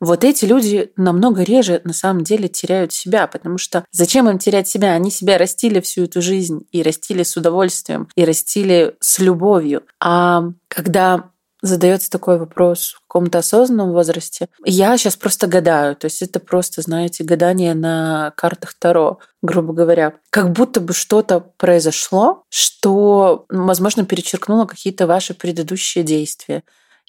вот 0.03 0.23
эти 0.23 0.45
люди 0.45 0.91
намного 0.97 1.43
реже 1.43 1.81
на 1.83 1.93
самом 1.93 2.23
деле 2.23 2.47
теряют 2.47 2.93
себя, 2.93 3.27
потому 3.27 3.57
что 3.57 3.85
зачем 3.91 4.29
им 4.29 4.37
терять 4.37 4.67
себя? 4.67 4.93
Они 4.93 5.11
себя 5.11 5.37
растили 5.37 5.79
всю 5.79 6.03
эту 6.03 6.21
жизнь 6.21 6.65
и 6.71 6.83
растили 6.83 7.23
с 7.23 7.35
удовольствием, 7.37 8.07
и 8.15 8.25
растили 8.25 8.95
с 8.99 9.19
любовью. 9.19 9.83
А 9.99 10.43
когда 10.67 11.29
задается 11.63 12.09
такой 12.11 12.37
вопрос 12.37 12.91
в 12.91 13.07
каком-то 13.07 13.39
осознанном 13.39 13.93
возрасте. 13.93 14.49
Я 14.65 14.97
сейчас 14.97 15.15
просто 15.15 15.47
гадаю, 15.47 15.95
то 15.95 16.05
есть 16.05 16.21
это 16.21 16.41
просто, 16.41 16.81
знаете, 16.81 17.23
гадание 17.23 17.73
на 17.73 18.33
картах 18.35 18.73
Таро, 18.73 19.19
грубо 19.41 19.73
говоря. 19.73 20.13
Как 20.29 20.51
будто 20.51 20.81
бы 20.81 20.93
что-то 20.93 21.39
произошло, 21.39 22.43
что, 22.49 23.45
возможно, 23.49 24.05
перечеркнуло 24.05 24.65
какие-то 24.65 25.07
ваши 25.07 25.33
предыдущие 25.33 26.03
действия 26.03 26.63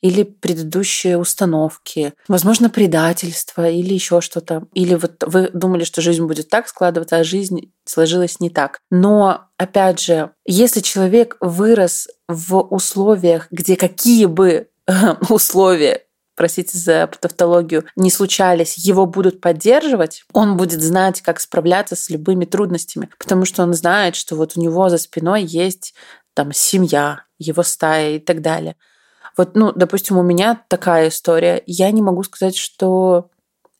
или 0.04 0.23
предыдущие 0.23 1.16
установки, 1.16 2.12
возможно, 2.28 2.68
предательство 2.68 3.70
или 3.70 3.94
еще 3.94 4.20
что-то. 4.20 4.66
Или 4.75 4.96
вот 4.96 5.25
вы 5.25 5.49
думали, 5.54 5.84
что 5.84 6.02
жизнь 6.02 6.26
будет 6.26 6.50
так 6.50 6.68
складываться, 6.68 7.16
а 7.16 7.25
жизнь 7.25 7.73
сложилась 7.87 8.38
не 8.38 8.50
так. 8.50 8.80
Но, 8.90 9.46
опять 9.56 10.00
же, 10.00 10.32
если 10.44 10.80
человек 10.80 11.38
вырос 11.40 12.08
в 12.28 12.58
условиях, 12.61 13.49
где 13.50 13.76
какие 13.76 14.26
бы 14.26 14.68
условия 15.30 16.02
простите 16.37 16.76
за 16.76 17.08
тавтологию, 17.20 17.84
не 17.96 18.11
случались, 18.11 18.76
его 18.76 19.06
будут 19.06 19.40
поддерживать, 19.40 20.25
он 20.34 20.56
будет 20.58 20.82
знать, 20.82 21.23
как 21.23 21.40
справляться 21.40 21.96
с 21.96 22.11
любыми 22.11 22.44
трудностями, 22.44 23.08
потому 23.18 23.44
что 23.44 23.62
он 23.62 23.73
знает, 23.73 24.16
что 24.16 24.34
вот 24.37 24.54
у 24.56 24.61
него 24.61 24.90
за 24.90 24.99
спиной 24.99 25.44
есть 25.44 25.94
там 26.34 26.52
семья, 26.52 27.23
его 27.38 27.62
стая 27.62 28.16
и 28.16 28.18
так 28.18 28.42
далее. 28.42 28.76
Вот, 29.37 29.55
ну, 29.55 29.73
допустим, 29.73 30.19
у 30.19 30.23
меня 30.23 30.62
такая 30.69 31.09
история. 31.09 31.62
Я 31.67 31.91
не 31.91 32.03
могу 32.03 32.23
сказать, 32.23 32.57
что 32.57 33.31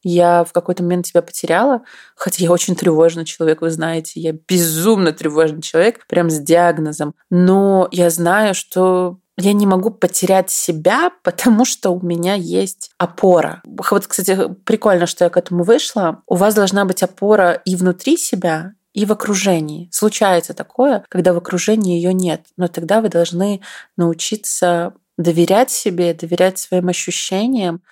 я 0.05 0.45
в 0.45 0.53
какой-то 0.53 0.83
момент 0.83 1.07
себя 1.07 1.23
потеряла, 1.23 1.83
хотя 2.15 2.45
я 2.45 2.53
очень 2.53 2.77
тревожный 2.77 3.25
человек, 3.25 3.63
вы 3.63 3.71
знаете, 3.71 4.21
я 4.21 4.33
безумно 4.33 5.13
тревожный 5.13 5.63
человек, 5.63 6.07
прям 6.07 6.31
с 6.31 6.39
диагнозом. 6.39 7.15
Но 7.31 7.89
я 7.91 8.11
знаю, 8.11 8.55
что 8.55 9.19
я 9.37 9.53
не 9.53 9.67
могу 9.67 9.91
потерять 9.91 10.51
себя, 10.51 11.11
потому 11.23 11.65
что 11.65 11.91
у 11.91 12.05
меня 12.05 12.35
есть 12.35 12.91
опора. 12.99 13.63
Вот, 13.65 14.07
кстати, 14.07 14.39
прикольно, 14.65 15.07
что 15.07 15.25
я 15.25 15.31
к 15.31 15.37
этому 15.37 15.65
вышла. 15.65 16.23
У 16.27 16.37
вас 16.37 16.55
должна 16.55 16.85
быть 16.85 17.03
опора 17.03 17.53
и 17.53 17.75
внутри 17.75 18.17
себя, 18.17 18.75
и 18.93 19.07
в 19.07 19.13
окружении. 19.13 19.89
Случается 19.91 20.55
такое, 20.55 21.05
когда 21.09 21.33
в 21.33 21.39
окружении 21.39 21.97
ее 21.97 22.15
нет, 22.15 22.43
но 22.57 22.69
тогда 22.69 23.01
вы 23.01 23.09
должны 23.09 23.61
научиться 23.97 24.95
доверять 25.17 25.71
себе, 25.71 26.15
доверять 26.15 26.59
своим 26.59 26.89
ощущениям 26.89 27.83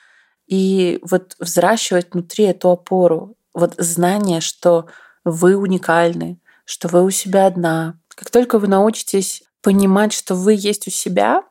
и 0.47 0.99
вот 1.03 1.37
взращивать 1.39 2.13
внутри 2.13 2.45
эту 2.45 2.71
опору, 2.71 3.37
вот 3.55 3.75
знание, 3.79 4.41
что 4.41 4.87
вы 5.25 5.57
уникальны, 5.57 6.41
что 6.65 6.89
вы 6.89 7.05
у 7.05 7.11
себя 7.11 7.47
одна. 7.47 7.99
Как 8.09 8.31
только 8.31 8.59
вы 8.59 8.67
научитесь 8.69 9.43
понимать, 9.61 10.13
что 10.13 10.35
вы 10.35 10.55
есть 10.55 10.89
у 10.89 10.91
себя, 10.91 11.45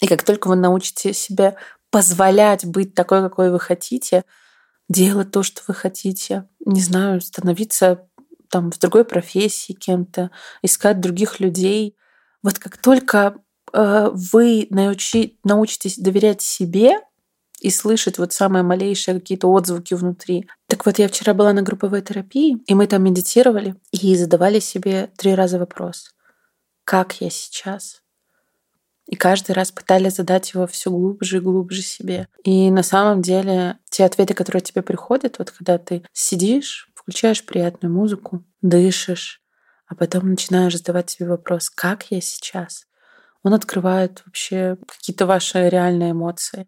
и 0.00 0.06
как 0.06 0.22
только 0.22 0.48
вы 0.48 0.56
научите 0.56 1.12
себе 1.12 1.56
позволять 1.90 2.64
быть 2.64 2.94
такой, 2.94 3.22
какой 3.22 3.50
вы 3.50 3.58
хотите, 3.58 4.24
делать 4.88 5.30
то, 5.30 5.42
что 5.42 5.62
вы 5.66 5.74
хотите, 5.74 6.48
не 6.64 6.80
знаю, 6.80 7.20
становиться 7.20 8.06
там 8.48 8.70
в 8.70 8.78
другой 8.78 9.04
профессии 9.04 9.72
кем-то, 9.72 10.30
искать 10.62 11.00
других 11.00 11.40
людей. 11.40 11.96
Вот 12.42 12.58
как 12.58 12.76
только 12.78 13.36
вы 13.72 14.66
научи, 14.70 15.38
научитесь 15.44 15.98
доверять 15.98 16.42
себе 16.42 17.00
и 17.60 17.70
слышать 17.70 18.18
вот 18.18 18.32
самые 18.32 18.62
малейшие 18.62 19.18
какие-то 19.18 19.48
отзвуки 19.48 19.94
внутри. 19.94 20.48
Так 20.68 20.86
вот, 20.86 20.98
я 20.98 21.08
вчера 21.08 21.34
была 21.34 21.52
на 21.52 21.62
групповой 21.62 22.02
терапии, 22.02 22.58
и 22.66 22.74
мы 22.74 22.86
там 22.86 23.02
медитировали 23.02 23.74
и 23.90 24.16
задавали 24.16 24.60
себе 24.60 25.10
три 25.16 25.34
раза 25.34 25.58
вопрос. 25.58 26.14
Как 26.84 27.20
я 27.20 27.30
сейчас? 27.30 28.02
И 29.06 29.16
каждый 29.16 29.52
раз 29.52 29.72
пытались 29.72 30.16
задать 30.16 30.52
его 30.52 30.66
все 30.66 30.90
глубже 30.90 31.38
и 31.38 31.40
глубже 31.40 31.80
себе. 31.82 32.28
И 32.44 32.70
на 32.70 32.82
самом 32.82 33.22
деле 33.22 33.78
те 33.90 34.04
ответы, 34.04 34.34
которые 34.34 34.60
тебе 34.60 34.82
приходят, 34.82 35.38
вот 35.38 35.50
когда 35.50 35.78
ты 35.78 36.04
сидишь, 36.12 36.90
включаешь 36.94 37.44
приятную 37.44 37.92
музыку, 37.92 38.44
дышишь, 38.60 39.40
а 39.86 39.94
потом 39.94 40.28
начинаешь 40.28 40.76
задавать 40.76 41.08
себе 41.08 41.28
вопрос, 41.28 41.70
как 41.70 42.04
я 42.10 42.20
сейчас? 42.20 42.87
Он 43.42 43.54
открывает 43.54 44.22
вообще 44.26 44.76
какие-то 44.86 45.26
ваши 45.26 45.68
реальные 45.68 46.12
эмоции. 46.12 46.66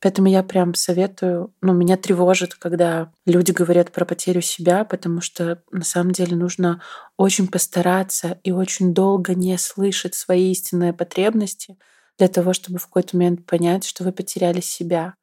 Поэтому 0.00 0.28
я 0.28 0.42
прям 0.42 0.74
советую, 0.74 1.54
ну, 1.62 1.72
меня 1.72 1.96
тревожит, 1.96 2.54
когда 2.54 3.10
люди 3.24 3.50
говорят 3.50 3.92
про 3.92 4.04
потерю 4.04 4.42
себя, 4.42 4.84
потому 4.84 5.22
что 5.22 5.62
на 5.70 5.84
самом 5.84 6.12
деле 6.12 6.36
нужно 6.36 6.82
очень 7.16 7.48
постараться 7.48 8.38
и 8.42 8.52
очень 8.52 8.92
долго 8.92 9.34
не 9.34 9.56
слышать 9.56 10.14
свои 10.14 10.52
истинные 10.52 10.92
потребности 10.92 11.78
для 12.18 12.28
того, 12.28 12.52
чтобы 12.52 12.78
в 12.78 12.86
какой-то 12.86 13.16
момент 13.16 13.46
понять, 13.46 13.84
что 13.84 14.04
вы 14.04 14.12
потеряли 14.12 14.60
себя. 14.60 15.14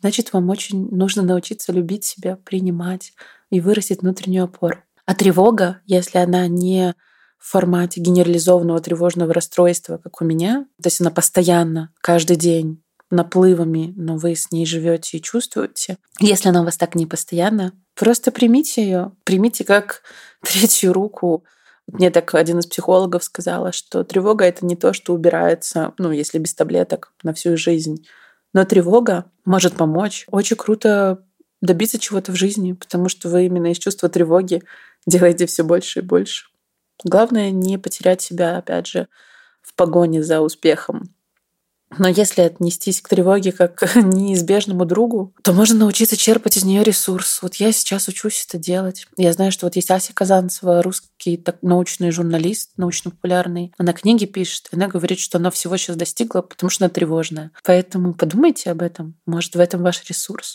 Значит, 0.00 0.32
вам 0.32 0.50
очень 0.50 0.88
нужно 0.90 1.22
научиться 1.22 1.72
любить 1.72 2.04
себя, 2.04 2.36
принимать 2.36 3.12
и 3.50 3.60
вырастить 3.60 4.02
внутреннюю 4.02 4.44
опору. 4.44 4.82
А 5.06 5.14
тревога, 5.14 5.80
если 5.86 6.18
она 6.18 6.48
не 6.48 6.94
в 7.38 7.50
формате 7.50 8.00
генерализованного 8.00 8.80
тревожного 8.80 9.32
расстройства, 9.32 9.98
как 9.98 10.20
у 10.20 10.24
меня. 10.24 10.66
То 10.82 10.88
есть 10.88 11.00
она 11.00 11.10
постоянно, 11.10 11.92
каждый 12.00 12.36
день 12.36 12.82
наплывами, 13.10 13.92
но 13.96 14.16
вы 14.16 14.34
с 14.34 14.50
ней 14.50 14.66
живете 14.66 15.18
и 15.18 15.22
чувствуете. 15.22 15.98
Если 16.18 16.48
она 16.48 16.62
у 16.62 16.64
вас 16.64 16.76
так 16.76 16.94
не 16.94 17.06
постоянно, 17.06 17.72
просто 17.94 18.32
примите 18.32 18.82
ее, 18.82 19.12
примите 19.24 19.64
как 19.64 20.02
третью 20.42 20.92
руку, 20.92 21.44
Мне 21.86 22.10
так 22.10 22.34
один 22.34 22.58
из 22.58 22.66
психологов 22.66 23.22
сказала, 23.22 23.70
что 23.70 24.02
тревога— 24.02 24.44
это 24.46 24.66
не 24.66 24.74
то, 24.74 24.92
что 24.92 25.14
убирается, 25.14 25.94
ну, 25.98 26.10
если 26.10 26.38
без 26.38 26.52
таблеток, 26.52 27.12
на 27.22 27.32
всю 27.32 27.56
жизнь. 27.56 28.04
Но 28.52 28.64
тревога 28.64 29.26
может 29.44 29.74
помочь. 29.74 30.24
Очень 30.32 30.56
круто 30.56 31.24
добиться 31.62 31.98
чего-то 31.98 32.32
в 32.32 32.36
жизни, 32.36 32.72
потому 32.72 33.08
что 33.08 33.28
вы 33.28 33.46
именно 33.46 33.70
из 33.70 33.78
чувства 33.78 34.08
тревоги 34.08 34.62
делаете 35.06 35.46
все 35.46 35.62
больше 35.62 36.00
и 36.00 36.02
больше. 36.02 36.46
Главное 37.04 37.50
не 37.50 37.78
потерять 37.78 38.22
себя, 38.22 38.58
опять 38.58 38.86
же, 38.86 39.08
в 39.62 39.74
погоне 39.74 40.22
за 40.22 40.40
успехом. 40.40 41.16
Но 41.98 42.08
если 42.08 42.42
отнестись 42.42 43.00
к 43.00 43.08
тревоге 43.08 43.52
как 43.52 43.74
к 43.76 43.96
неизбежному 43.96 44.84
другу, 44.84 45.34
то 45.42 45.52
можно 45.52 45.78
научиться 45.78 46.16
черпать 46.16 46.56
из 46.56 46.64
нее 46.64 46.82
ресурс. 46.82 47.40
Вот 47.42 47.56
я 47.56 47.72
сейчас 47.72 48.08
учусь 48.08 48.44
это 48.48 48.58
делать. 48.58 49.06
Я 49.16 49.32
знаю, 49.32 49.52
что 49.52 49.66
вот 49.66 49.76
есть 49.76 49.90
Ася 49.90 50.12
Казанцева, 50.12 50.82
русский 50.82 51.36
так, 51.36 51.58
научный 51.62 52.10
журналист, 52.10 52.70
научно-популярный. 52.76 53.72
Она 53.78 53.92
книги 53.92 54.24
пишет, 54.24 54.68
она 54.72 54.88
говорит, 54.88 55.18
что 55.18 55.38
она 55.38 55.50
всего 55.50 55.76
сейчас 55.76 55.96
достигла, 55.96 56.42
потому 56.42 56.70
что 56.70 56.84
она 56.84 56.90
тревожная. 56.90 57.52
Поэтому 57.64 58.14
подумайте 58.14 58.70
об 58.70 58.82
этом. 58.82 59.14
Может, 59.26 59.54
в 59.54 59.60
этом 59.60 59.82
ваш 59.82 60.04
ресурс. 60.08 60.54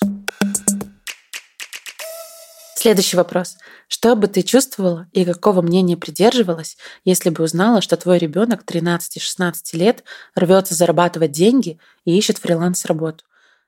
Следующий 2.82 3.16
вопрос. 3.16 3.58
Что 3.88 4.16
бы 4.16 4.28
ты 4.28 4.42
чувствовала 4.42 5.08
и 5.12 5.24
какого 5.24 5.62
мнения 5.62 5.96
придерживалась, 5.96 6.78
если 7.06 7.30
бы 7.30 7.44
узнала, 7.44 7.80
что 7.80 7.96
твой 7.96 8.18
ребенок 8.18 8.64
13-16 8.66 9.54
лет 9.74 10.04
рвется 10.34 10.74
зарабатывать 10.74 11.32
деньги 11.32 11.78
и 12.06 12.18
ищет 12.18 12.40
фриланс-работу? 12.40 13.24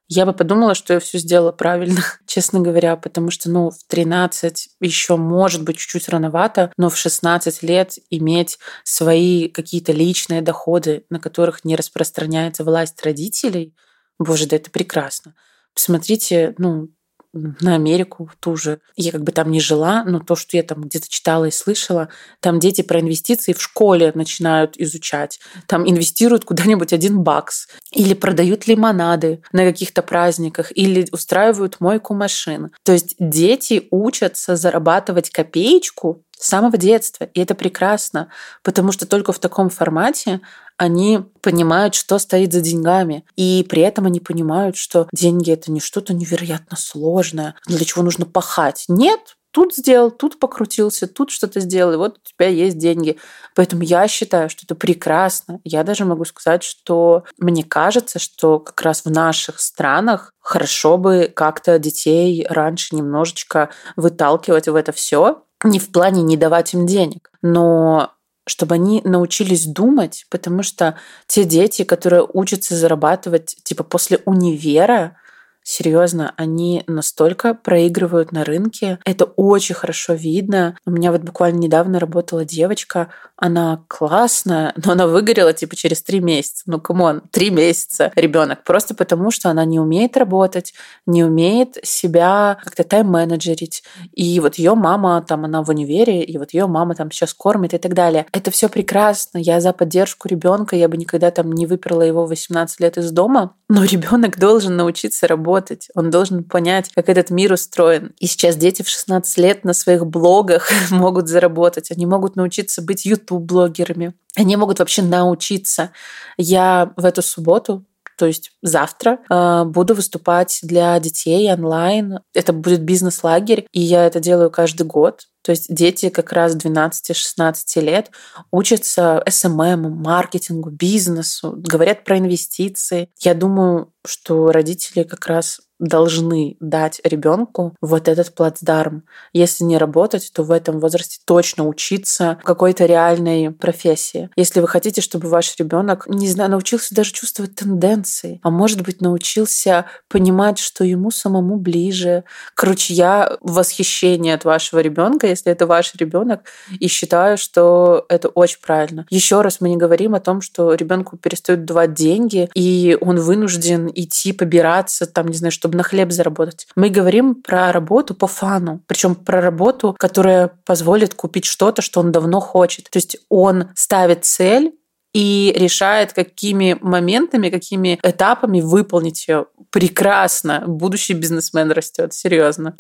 Я 0.08 0.26
бы 0.26 0.34
подумала, 0.34 0.74
что 0.74 0.94
я 0.94 1.00
все 1.00 1.20
сделала 1.20 1.52
правильно, 1.52 2.02
честно 2.26 2.60
говоря, 2.60 2.96
потому 2.96 3.30
что, 3.30 3.52
ну, 3.52 3.70
в 3.70 3.84
13 3.88 4.70
еще 4.80 5.16
может 5.16 5.62
быть 5.62 5.78
чуть-чуть 5.78 6.10
рановато, 6.10 6.74
но 6.76 6.90
в 6.90 6.98
16 6.98 7.62
лет 7.62 8.00
иметь 8.10 8.58
свои 8.84 9.48
какие-то 9.48 9.92
личные 9.92 10.42
доходы, 10.42 11.06
на 11.12 11.20
которых 11.20 11.64
не 11.64 11.76
распространяется 11.76 12.64
власть 12.64 13.00
родителей, 13.06 13.76
боже, 14.18 14.48
да 14.48 14.56
это 14.56 14.72
прекрасно. 14.72 15.36
Посмотрите, 15.76 16.56
ну, 16.58 16.90
на 17.34 17.76
Америку 17.76 18.30
ту 18.40 18.56
же. 18.56 18.80
Я 18.96 19.12
как 19.12 19.24
бы 19.24 19.32
там 19.32 19.52
не 19.52 19.60
жила, 19.60 20.04
но 20.04 20.20
то, 20.20 20.36
что 20.36 20.56
я 20.56 20.64
там 20.64 20.84
где-то 20.84 21.10
читала 21.10 21.46
и 21.46 21.52
слышала, 21.52 22.10
там 22.40 22.60
дети 22.60 22.82
про 22.82 23.00
инвестиции 23.00 23.54
в 23.54 23.62
школе 23.62 24.12
начинают 24.14 24.78
изучать. 24.78 25.40
Там 25.68 25.90
инвестируют 25.90 26.46
куда-нибудь 26.46 26.94
один 26.94 27.22
бакс. 27.22 27.68
Или 27.92 28.14
продают 28.14 28.68
лимонады 28.68 29.42
на 29.52 29.64
каких-то 29.66 30.04
праздниках. 30.04 30.72
Или 30.76 31.08
устраивают 31.12 31.80
мойку 31.80 32.14
машин. 32.14 32.72
То 32.84 32.92
есть 32.92 33.16
дети 33.20 33.88
учатся 33.90 34.56
зарабатывать 34.56 35.32
копеечку 35.32 36.24
с 36.38 36.48
самого 36.48 36.78
детства. 36.78 37.26
И 37.34 37.40
это 37.40 37.56
прекрасно, 37.56 38.30
потому 38.64 38.92
что 38.92 39.08
только 39.08 39.32
в 39.32 39.40
таком 39.40 39.70
формате 39.70 40.42
они 40.84 41.22
понимают, 41.42 41.96
что 41.96 42.20
стоит 42.20 42.54
за 42.54 42.62
деньгами. 42.62 43.26
И 43.36 43.66
при 43.70 43.82
этом 43.82 44.06
они 44.06 44.20
понимают, 44.20 44.78
что 44.78 45.08
деньги— 45.12 45.52
это 45.54 45.72
не 45.72 45.80
что-то 45.80 46.14
невероятно 46.14 46.78
сложное, 46.78 47.56
для 47.66 47.84
чего 47.86 48.04
нужно 48.04 48.26
пахать. 48.26 48.86
Нет, 48.88 49.38
тут 49.52 49.76
сделал, 49.76 50.12
тут 50.12 50.40
покрутился, 50.40 51.08
тут 51.08 51.30
что-то 51.32 51.60
сделал, 51.60 51.94
и 51.94 51.98
вот 51.98 52.18
у 52.18 52.28
тебя 52.28 52.50
есть 52.50 52.78
деньги. 52.78 53.18
Поэтому 53.56 53.84
я 53.84 54.08
считаю, 54.08 54.50
что 54.50 54.66
это 54.66 54.76
прекрасно. 54.76 55.60
Я 55.64 55.84
даже 55.84 56.06
могу 56.06 56.26
сказать, 56.26 56.64
что 56.64 57.24
мне 57.38 57.64
кажется, 57.64 58.20
что 58.20 58.60
как 58.60 58.82
раз 58.82 59.06
в 59.06 59.12
наших 59.12 59.60
странах 59.60 60.34
хорошо 60.40 60.98
бы 60.98 61.32
как-то 61.34 61.80
детей 61.80 62.46
раньше 62.50 62.96
немножечко 62.96 63.70
выталкивать 63.96 64.68
в 64.68 64.76
это 64.76 64.92
все, 64.92 65.44
не 65.64 65.80
в 65.80 65.92
плане 65.92 66.24
не 66.24 66.36
давать 66.36 66.74
им 66.74 66.86
денег, 66.86 67.32
но 67.42 68.13
чтобы 68.46 68.76
они 68.76 69.02
научились 69.04 69.66
думать, 69.66 70.26
потому 70.30 70.64
что 70.64 70.98
те 71.28 71.44
дети, 71.46 71.84
которые 71.84 72.28
учатся 72.32 72.76
зарабатывать 72.76 73.56
типа 73.64 73.84
после 73.84 74.20
универа, 74.26 75.18
серьезно, 75.64 76.34
они 76.38 76.84
настолько 76.88 77.54
проигрывают 77.54 78.32
на 78.32 78.44
рынке. 78.44 79.00
Это 79.06 79.26
очень 79.26 79.76
хорошо 79.76 80.14
видно. 80.14 80.78
У 80.86 80.92
меня 80.92 81.12
вот 81.12 81.22
буквально 81.22 81.60
недавно 81.60 82.00
работала 82.00 82.46
девочка, 82.46 83.10
она 83.38 83.84
классная, 83.88 84.74
но 84.84 84.94
она 84.94 85.08
выгорела 85.08 85.54
типа 85.54 85.76
через 85.76 86.02
три 86.02 86.20
месяца. 86.20 86.64
Ну, 86.66 86.80
come 86.80 87.04
on, 87.04 87.22
три 87.32 87.50
месяца 87.50 88.12
ребенок. 88.16 88.64
Просто 88.64 88.96
потому, 88.96 89.32
что 89.32 89.50
она 89.50 89.66
не 89.66 89.80
умеет 89.80 90.18
работать, 90.18 90.74
не 91.06 91.24
умеет 91.24 91.78
себя 91.84 92.58
как-то 92.64 92.84
time-manager 92.84 93.59
ить. 93.59 93.84
И 94.14 94.40
вот 94.40 94.56
ее 94.56 94.76
мама, 94.76 95.24
там, 95.28 95.46
она 95.46 95.64
в 95.64 95.70
универе, 95.70 96.24
и 96.24 96.38
вот 96.38 96.54
ее 96.54 96.68
мама 96.68 96.96
там 96.96 97.12
сейчас 97.12 97.34
кормит 97.34 97.74
и 97.74 97.78
так 97.78 97.94
далее. 97.94 98.26
Это 98.32 98.52
все 98.52 98.70
прекрасно. 98.70 99.38
Я 99.38 99.60
за 99.60 99.74
поддержку 99.74 100.28
ребенка, 100.28 100.76
я 100.76 100.88
бы 100.88 100.98
никогда 100.98 101.32
там 101.32 101.52
не 101.52 101.66
выперла 101.66 102.02
его 102.02 102.26
18 102.26 102.80
лет 102.80 102.98
из 102.98 103.12
дома, 103.12 103.56
но 103.70 103.84
ребенок 103.84 104.38
должен 104.38 104.76
научиться 104.76 105.28
работать, 105.28 105.53
он 105.96 106.10
должен 106.10 106.44
понять, 106.44 106.90
как 106.94 107.10
этот 107.10 107.30
мир 107.30 107.54
устроен. 107.54 108.14
И 108.20 108.28
сейчас 108.28 108.56
дети 108.56 108.82
в 108.82 108.90
16 108.90 109.38
лет 109.38 109.64
на 109.64 109.74
своих 109.74 110.06
блогах 110.06 110.70
могут 110.92 111.28
заработать, 111.28 111.92
они 111.92 112.06
могут 112.06 112.36
научиться 112.36 112.82
быть 112.82 113.06
YouTube-блогерами, 113.06 114.14
они 114.36 114.56
могут 114.56 114.80
вообще 114.80 115.02
научиться. 115.02 115.92
Я 116.38 116.94
в 116.98 117.06
эту 117.06 117.22
субботу 117.22 117.86
то 118.18 118.26
есть 118.26 118.52
завтра 118.62 119.20
э, 119.30 119.64
буду 119.66 119.96
выступать 119.96 120.60
для 120.62 121.00
детей 121.00 121.52
онлайн. 121.52 122.20
Это 122.34 122.54
будет 122.54 122.82
бизнес-лагерь, 122.82 123.68
и 123.72 123.82
я 123.82 124.06
это 124.06 124.20
делаю 124.20 124.50
каждый 124.52 124.86
год. 124.86 125.28
То 125.44 125.52
есть 125.52 125.74
дети 125.74 126.10
как 126.10 126.32
раз 126.32 126.56
12-16 126.56 127.82
лет 127.82 128.12
учатся 128.50 129.22
SMM, 129.28 129.90
маркетингу, 129.90 130.70
бизнесу, 130.70 131.54
говорят 131.58 132.06
про 132.06 132.18
инвестиции. 132.18 133.10
Я 133.20 133.34
думаю, 133.34 133.92
что 134.06 134.52
родители 134.52 135.04
как 135.04 135.28
раз 135.28 135.60
должны 135.84 136.56
дать 136.62 137.02
ребенку 137.04 137.76
вот 137.82 138.08
этот 138.08 138.34
плацдарм. 138.34 139.04
Если 139.34 139.66
не 139.66 139.78
работать, 139.78 140.32
то 140.34 140.44
в 140.44 140.52
этом 140.52 140.80
возрасте 140.80 141.20
точно 141.26 141.68
учиться 141.68 142.40
какой-то 142.44 142.86
реальной 142.86 143.52
профессии. 143.52 144.30
Если 144.38 144.62
вы 144.62 144.68
хотите, 144.68 145.02
чтобы 145.02 145.28
ваш 145.28 145.56
ребенок, 145.58 146.06
не 146.08 146.30
знаю, 146.30 146.52
научился 146.52 146.96
даже 146.96 147.12
чувствовать 147.12 147.56
тенденции, 147.56 148.40
а 148.44 148.50
может 148.50 148.82
быть 148.82 149.02
научился 149.02 149.86
понимать, 150.08 150.58
что 150.58 150.86
ему 150.86 151.12
самому 151.12 151.58
ближе. 151.58 152.24
Короче, 152.56 152.94
я 152.94 153.38
в 153.42 153.54
восхищении 153.54 154.32
от 154.32 154.46
вашего 154.46 154.80
ребенка, 154.80 155.28
если 155.28 155.52
это 155.52 155.68
ваш 155.68 155.94
ребенок, 155.96 156.44
и 156.80 156.88
считаю, 156.88 157.38
что 157.38 158.06
это 158.08 158.30
очень 158.30 158.60
правильно. 158.62 159.06
Еще 159.10 159.42
раз 159.42 159.60
мы 159.60 159.70
не 159.70 159.78
говорим 159.78 160.16
о 160.16 160.22
том, 160.22 160.42
что 160.42 160.74
ребенку 160.74 161.18
перестают 161.18 161.66
давать 161.66 161.94
деньги, 161.94 162.50
и 162.54 162.98
он 163.02 163.20
вынужден 163.20 163.92
идти 163.94 164.32
побираться, 164.32 165.06
там, 165.06 165.28
не 165.28 165.36
знаю, 165.36 165.52
чтобы 165.52 165.73
на 165.74 165.84
хлеб 165.84 166.12
заработать. 166.12 166.68
Мы 166.76 166.90
говорим 166.90 167.36
про 167.36 167.72
работу 167.72 168.14
по 168.16 168.28
фану, 168.28 168.82
причем 168.88 169.16
про 169.16 169.42
работу, 169.42 169.96
которая 169.98 170.52
позволит 170.66 171.14
купить 171.14 171.46
что-то, 171.46 171.82
что 171.82 172.00
он 172.00 172.12
давно 172.12 172.40
хочет. 172.40 172.90
То 172.90 172.98
есть 172.98 173.18
он 173.30 173.70
ставит 173.76 174.26
цель 174.26 174.74
и 175.14 175.54
решает, 175.56 176.14
какими 176.14 176.78
моментами, 176.82 177.50
какими 177.50 178.00
этапами 178.02 178.62
выполнить 178.62 179.28
ее. 179.28 179.46
Прекрасно. 179.70 180.64
Будущий 180.66 181.14
бизнесмен 181.14 181.72
растет, 181.72 182.14
серьезно. 182.14 182.76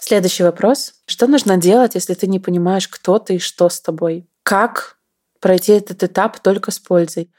Следующий 0.00 0.42
вопрос. 0.42 0.94
Что 1.06 1.26
нужно 1.26 1.58
делать, 1.58 1.94
если 1.94 2.14
ты 2.14 2.26
не 2.26 2.40
понимаешь, 2.40 2.88
кто 2.88 3.18
ты 3.18 3.36
и 3.36 3.38
что 3.38 3.68
с 3.68 3.78
тобой? 3.78 4.26
Как 4.42 4.96
пройти 5.40 5.72
этот 5.72 6.02
этап 6.02 6.40
только 6.40 6.70
с 6.70 6.78
пользой? 6.78 7.30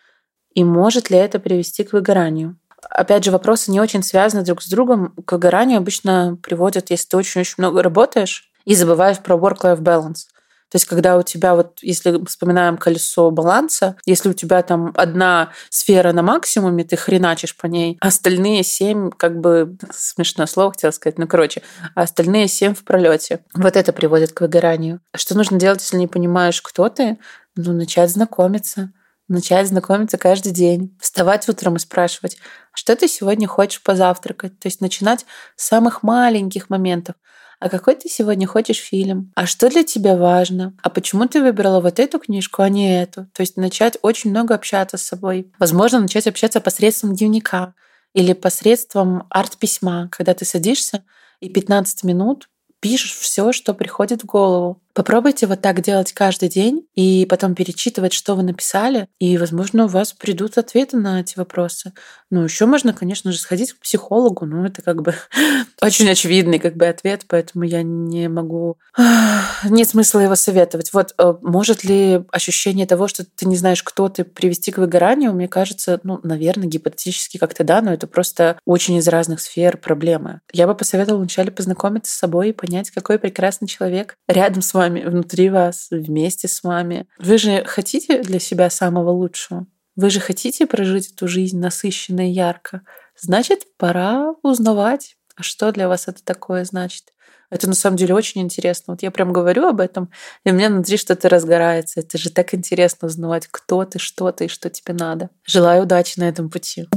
И 0.54 0.64
может 0.64 1.10
ли 1.10 1.18
это 1.18 1.40
привести 1.40 1.84
к 1.84 1.94
выгоранию? 1.94 2.59
Опять 2.90 3.24
же, 3.24 3.32
вопросы 3.32 3.72
не 3.72 3.80
очень 3.80 4.04
связаны 4.04 4.44
друг 4.44 4.62
с 4.62 4.70
другом. 4.70 5.14
К 5.26 5.34
выгоранию 5.34 5.78
обычно 5.78 6.38
приводят, 6.42 6.90
если 6.90 7.08
ты 7.10 7.18
очень-очень 7.18 7.56
много 7.58 7.84
работаешь 7.84 8.50
и 8.66 8.76
забываешь 8.76 9.20
про 9.20 9.36
work-life 9.36 9.80
balance. 9.80 10.28
То 10.72 10.76
есть, 10.76 10.86
когда 10.86 11.18
у 11.18 11.24
тебя 11.24 11.56
вот, 11.56 11.80
если 11.82 12.24
вспоминаем 12.26 12.78
колесо 12.78 13.32
баланса, 13.32 13.96
если 14.06 14.30
у 14.30 14.34
тебя 14.34 14.62
там 14.62 14.94
одна 14.96 15.52
сфера 15.70 16.14
на 16.14 16.22
максимуме, 16.22 16.84
ты 16.84 16.96
хреначишь 16.96 17.58
по 17.58 17.66
ней, 17.66 17.98
а 18.00 18.10
остальные 18.10 18.64
семь, 18.64 19.10
как 19.10 19.40
бы 19.40 19.78
смешное 19.92 20.46
слово 20.46 20.72
хотела 20.72 20.92
сказать, 20.92 21.18
ну 21.18 21.28
короче, 21.28 21.64
а 21.96 22.04
остальные 22.04 22.48
семь 22.48 22.76
в 22.76 22.84
пролете. 22.84 23.40
Вот 23.56 23.76
это 23.76 23.92
приводит 23.94 24.34
к 24.34 24.42
выгоранию. 24.42 25.02
Что 25.16 25.36
нужно 25.36 25.58
делать, 25.58 25.82
если 25.82 25.98
не 25.98 26.08
понимаешь, 26.08 26.62
кто 26.62 26.88
ты? 26.90 27.18
Ну, 27.56 27.74
начать 27.74 28.12
знакомиться 28.12 28.92
начать 29.30 29.68
знакомиться 29.68 30.18
каждый 30.18 30.52
день, 30.52 30.96
вставать 31.00 31.48
утром 31.48 31.76
и 31.78 31.80
спрашивать, 31.80 32.38
«А 32.74 32.78
что 32.78 32.96
ты 32.96 33.08
сегодня 33.08 33.48
хочешь 33.48 33.82
позавтракать? 33.82 34.60
То 34.60 34.68
есть 34.68 34.82
начинать 34.82 35.26
с 35.56 35.68
самых 35.68 36.04
маленьких 36.04 36.70
моментов 36.70 37.16
а 37.60 37.68
какой 37.68 37.96
ты 37.96 38.08
сегодня 38.08 38.48
хочешь 38.48 38.78
фильм, 38.78 39.32
а 39.36 39.46
что 39.46 39.70
для 39.70 39.84
тебя 39.84 40.16
важно, 40.16 40.74
а 40.82 40.90
почему 40.90 41.28
ты 41.28 41.42
выбрала 41.42 41.82
вот 41.82 42.00
эту 42.00 42.18
книжку, 42.20 42.62
а 42.62 42.70
не 42.70 43.02
эту. 43.02 43.26
То 43.34 43.42
есть 43.42 43.58
начать 43.58 43.98
очень 44.02 44.30
много 44.30 44.56
общаться 44.56 44.98
с 44.98 45.04
собой. 45.04 45.52
Возможно, 45.60 46.00
начать 46.00 46.26
общаться 46.26 46.62
посредством 46.62 47.16
дневника 47.16 47.74
или 48.14 48.34
посредством 48.34 49.28
арт-письма, 49.30 50.08
когда 50.10 50.34
ты 50.34 50.46
садишься 50.46 51.04
и 51.42 51.50
15 51.50 52.04
минут 52.04 52.50
пишешь 52.80 53.12
все, 53.12 53.52
что 53.52 53.74
приходит 53.74 54.24
в 54.24 54.26
голову. 54.26 54.82
Попробуйте 55.00 55.48
вот 55.48 55.62
так 55.62 55.82
делать 55.82 56.12
каждый 56.12 56.50
день 56.50 56.86
и 56.94 57.26
потом 57.30 57.56
перечитывать, 57.56 58.12
что 58.12 58.36
вы 58.36 58.44
написали, 58.44 59.08
и, 59.18 59.38
возможно, 59.38 59.86
у 59.86 59.88
вас 59.88 60.12
придут 60.12 60.58
ответы 60.58 60.98
на 60.98 61.22
эти 61.22 61.38
вопросы. 61.38 61.94
Ну, 62.30 62.44
еще 62.44 62.66
можно, 62.66 62.92
конечно 62.92 63.32
же, 63.32 63.38
сходить 63.38 63.72
к 63.72 63.80
психологу, 63.80 64.46
но 64.46 64.66
это 64.66 64.82
как 64.82 65.02
бы 65.02 65.16
очень 65.82 66.10
очевидный 66.10 66.60
как 66.60 66.76
бы 66.76 66.86
ответ, 66.86 67.24
поэтому 67.30 67.64
я 67.64 67.82
не 67.82 68.28
могу... 68.28 68.78
Нет 69.64 69.88
смысла 69.88 70.20
его 70.20 70.36
советовать. 70.36 70.92
Вот 70.92 71.14
э, 71.18 71.34
может 71.44 71.86
ли 71.86 72.26
ощущение 72.34 72.86
того, 72.86 73.08
что 73.08 73.24
ты 73.24 73.48
не 73.48 73.56
знаешь, 73.56 73.84
кто 73.84 74.10
ты, 74.10 74.26
привести 74.26 74.74
к 74.74 74.80
выгоранию? 74.80 75.32
Мне 75.32 75.48
кажется, 75.48 76.02
ну, 76.04 76.20
наверное, 76.24 76.68
гипотетически 76.68 77.38
как-то 77.38 77.64
да, 77.64 77.82
но 77.82 77.94
это 77.94 78.06
просто 78.06 78.60
очень 78.66 78.96
из 78.98 79.08
разных 79.08 79.40
сфер 79.40 79.78
проблемы. 79.78 80.42
Я 80.52 80.68
бы 80.68 80.76
посоветовала 80.76 81.20
вначале 81.20 81.52
познакомиться 81.52 82.14
с 82.14 82.18
собой 82.20 82.50
и 82.50 82.54
понять, 82.54 82.92
какой 82.92 83.18
прекрасный 83.18 83.70
человек 83.70 84.16
рядом 84.28 84.62
с 84.62 84.74
вами 84.74 84.89
вами, 84.90 85.06
внутри 85.06 85.50
вас, 85.50 85.88
вместе 85.92 86.48
с 86.48 86.64
вами. 86.64 87.08
Вы 87.20 87.38
же 87.38 87.64
хотите 87.66 88.22
для 88.24 88.40
себя 88.40 88.70
самого 88.70 89.12
лучшего? 89.12 89.68
Вы 89.96 90.10
же 90.10 90.20
хотите 90.20 90.66
прожить 90.66 91.12
эту 91.12 91.28
жизнь 91.28 91.60
насыщенно 91.60 92.28
и 92.28 92.32
ярко? 92.32 92.82
Значит, 93.18 93.66
пора 93.78 94.34
узнавать, 94.44 95.16
а 95.36 95.44
что 95.44 95.72
для 95.72 95.88
вас 95.88 96.08
это 96.08 96.24
такое 96.24 96.66
значит. 96.66 97.14
Это 97.52 97.68
на 97.68 97.74
самом 97.74 97.98
деле 97.98 98.14
очень 98.14 98.42
интересно. 98.42 98.94
Вот 98.94 99.02
я 99.02 99.12
прям 99.12 99.34
говорю 99.34 99.68
об 99.68 99.80
этом, 99.80 100.12
и 100.44 100.52
у 100.52 100.54
меня 100.54 100.70
внутри 100.70 100.98
что-то 100.98 101.30
разгорается. 101.30 102.00
Это 102.00 102.18
же 102.18 102.30
так 102.32 102.54
интересно 102.54 103.08
узнавать, 103.08 103.48
кто 103.50 103.86
ты, 103.86 104.00
что 104.00 104.32
ты 104.32 104.46
и 104.46 104.50
что 104.50 104.70
тебе 104.70 104.94
надо. 104.94 105.30
Желаю 105.46 105.84
удачи 105.84 106.20
на 106.20 106.30
этом 106.30 106.50
пути. 106.50 106.88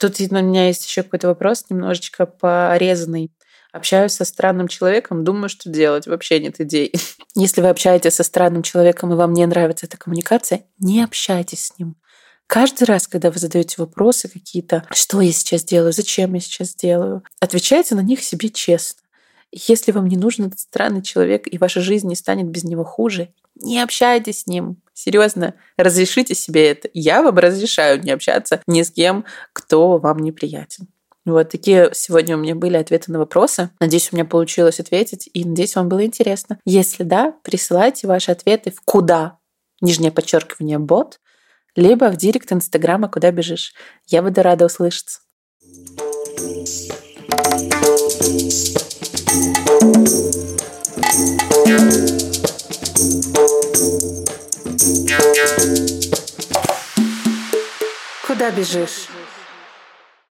Тут 0.00 0.18
у 0.18 0.34
меня 0.34 0.66
есть 0.66 0.86
еще 0.86 1.02
какой-то 1.02 1.28
вопрос, 1.28 1.66
немножечко 1.68 2.24
порезанный. 2.24 3.30
Общаюсь 3.72 4.12
со 4.12 4.24
странным 4.24 4.68
человеком, 4.68 5.24
думаю, 5.24 5.48
что 5.48 5.70
делать. 5.70 6.06
Вообще 6.06 6.40
нет 6.40 6.60
идей. 6.60 6.92
Если 7.34 7.60
вы 7.60 7.68
общаетесь 7.68 8.14
со 8.14 8.22
странным 8.22 8.62
человеком 8.62 9.12
и 9.12 9.16
вам 9.16 9.32
не 9.32 9.46
нравится 9.46 9.86
эта 9.86 9.96
коммуникация, 9.96 10.64
не 10.78 11.02
общайтесь 11.02 11.66
с 11.66 11.78
ним. 11.78 11.96
Каждый 12.46 12.84
раз, 12.84 13.06
когда 13.06 13.30
вы 13.30 13.38
задаете 13.38 13.76
вопросы 13.78 14.28
какие-то, 14.28 14.84
что 14.90 15.20
я 15.20 15.30
сейчас 15.30 15.62
делаю, 15.62 15.92
зачем 15.92 16.34
я 16.34 16.40
сейчас 16.40 16.74
делаю, 16.74 17.22
отвечайте 17.38 17.94
на 17.94 18.00
них 18.00 18.24
себе 18.24 18.48
честно. 18.48 19.00
Если 19.52 19.92
вам 19.92 20.08
не 20.08 20.16
нужен 20.16 20.46
этот 20.46 20.58
странный 20.58 21.02
человек, 21.02 21.46
и 21.46 21.58
ваша 21.58 21.80
жизнь 21.80 22.08
не 22.08 22.16
станет 22.16 22.48
без 22.48 22.64
него 22.64 22.84
хуже, 22.84 23.32
не 23.54 23.80
общайтесь 23.80 24.42
с 24.42 24.46
ним. 24.46 24.82
Серьезно, 24.94 25.54
разрешите 25.76 26.34
себе 26.34 26.70
это. 26.70 26.88
Я 26.92 27.22
вам 27.22 27.38
разрешаю 27.38 28.02
не 28.02 28.10
общаться 28.10 28.62
ни 28.66 28.82
с 28.82 28.90
кем, 28.90 29.24
кто 29.52 29.98
вам 29.98 30.18
неприятен. 30.18 30.88
Вот 31.26 31.50
такие 31.50 31.90
сегодня 31.92 32.36
у 32.36 32.40
меня 32.40 32.54
были 32.54 32.76
ответы 32.76 33.12
на 33.12 33.18
вопросы. 33.18 33.70
Надеюсь, 33.78 34.10
у 34.10 34.16
меня 34.16 34.24
получилось 34.24 34.80
ответить, 34.80 35.28
и 35.34 35.44
надеюсь, 35.44 35.76
вам 35.76 35.88
было 35.88 36.04
интересно. 36.04 36.58
Если 36.64 37.02
да, 37.02 37.34
присылайте 37.42 38.06
ваши 38.06 38.30
ответы 38.32 38.70
в 38.70 38.80
куда, 38.82 39.38
нижнее 39.82 40.12
подчеркивание, 40.12 40.78
бот, 40.78 41.20
либо 41.76 42.10
в 42.10 42.16
директ 42.16 42.50
Инстаграма 42.52 43.08
«Куда 43.08 43.30
бежишь». 43.30 43.74
Я 44.06 44.22
буду 44.22 44.42
рада 44.42 44.64
услышаться. 44.64 45.20
Куда 58.26 58.50
бежишь? 58.50 59.08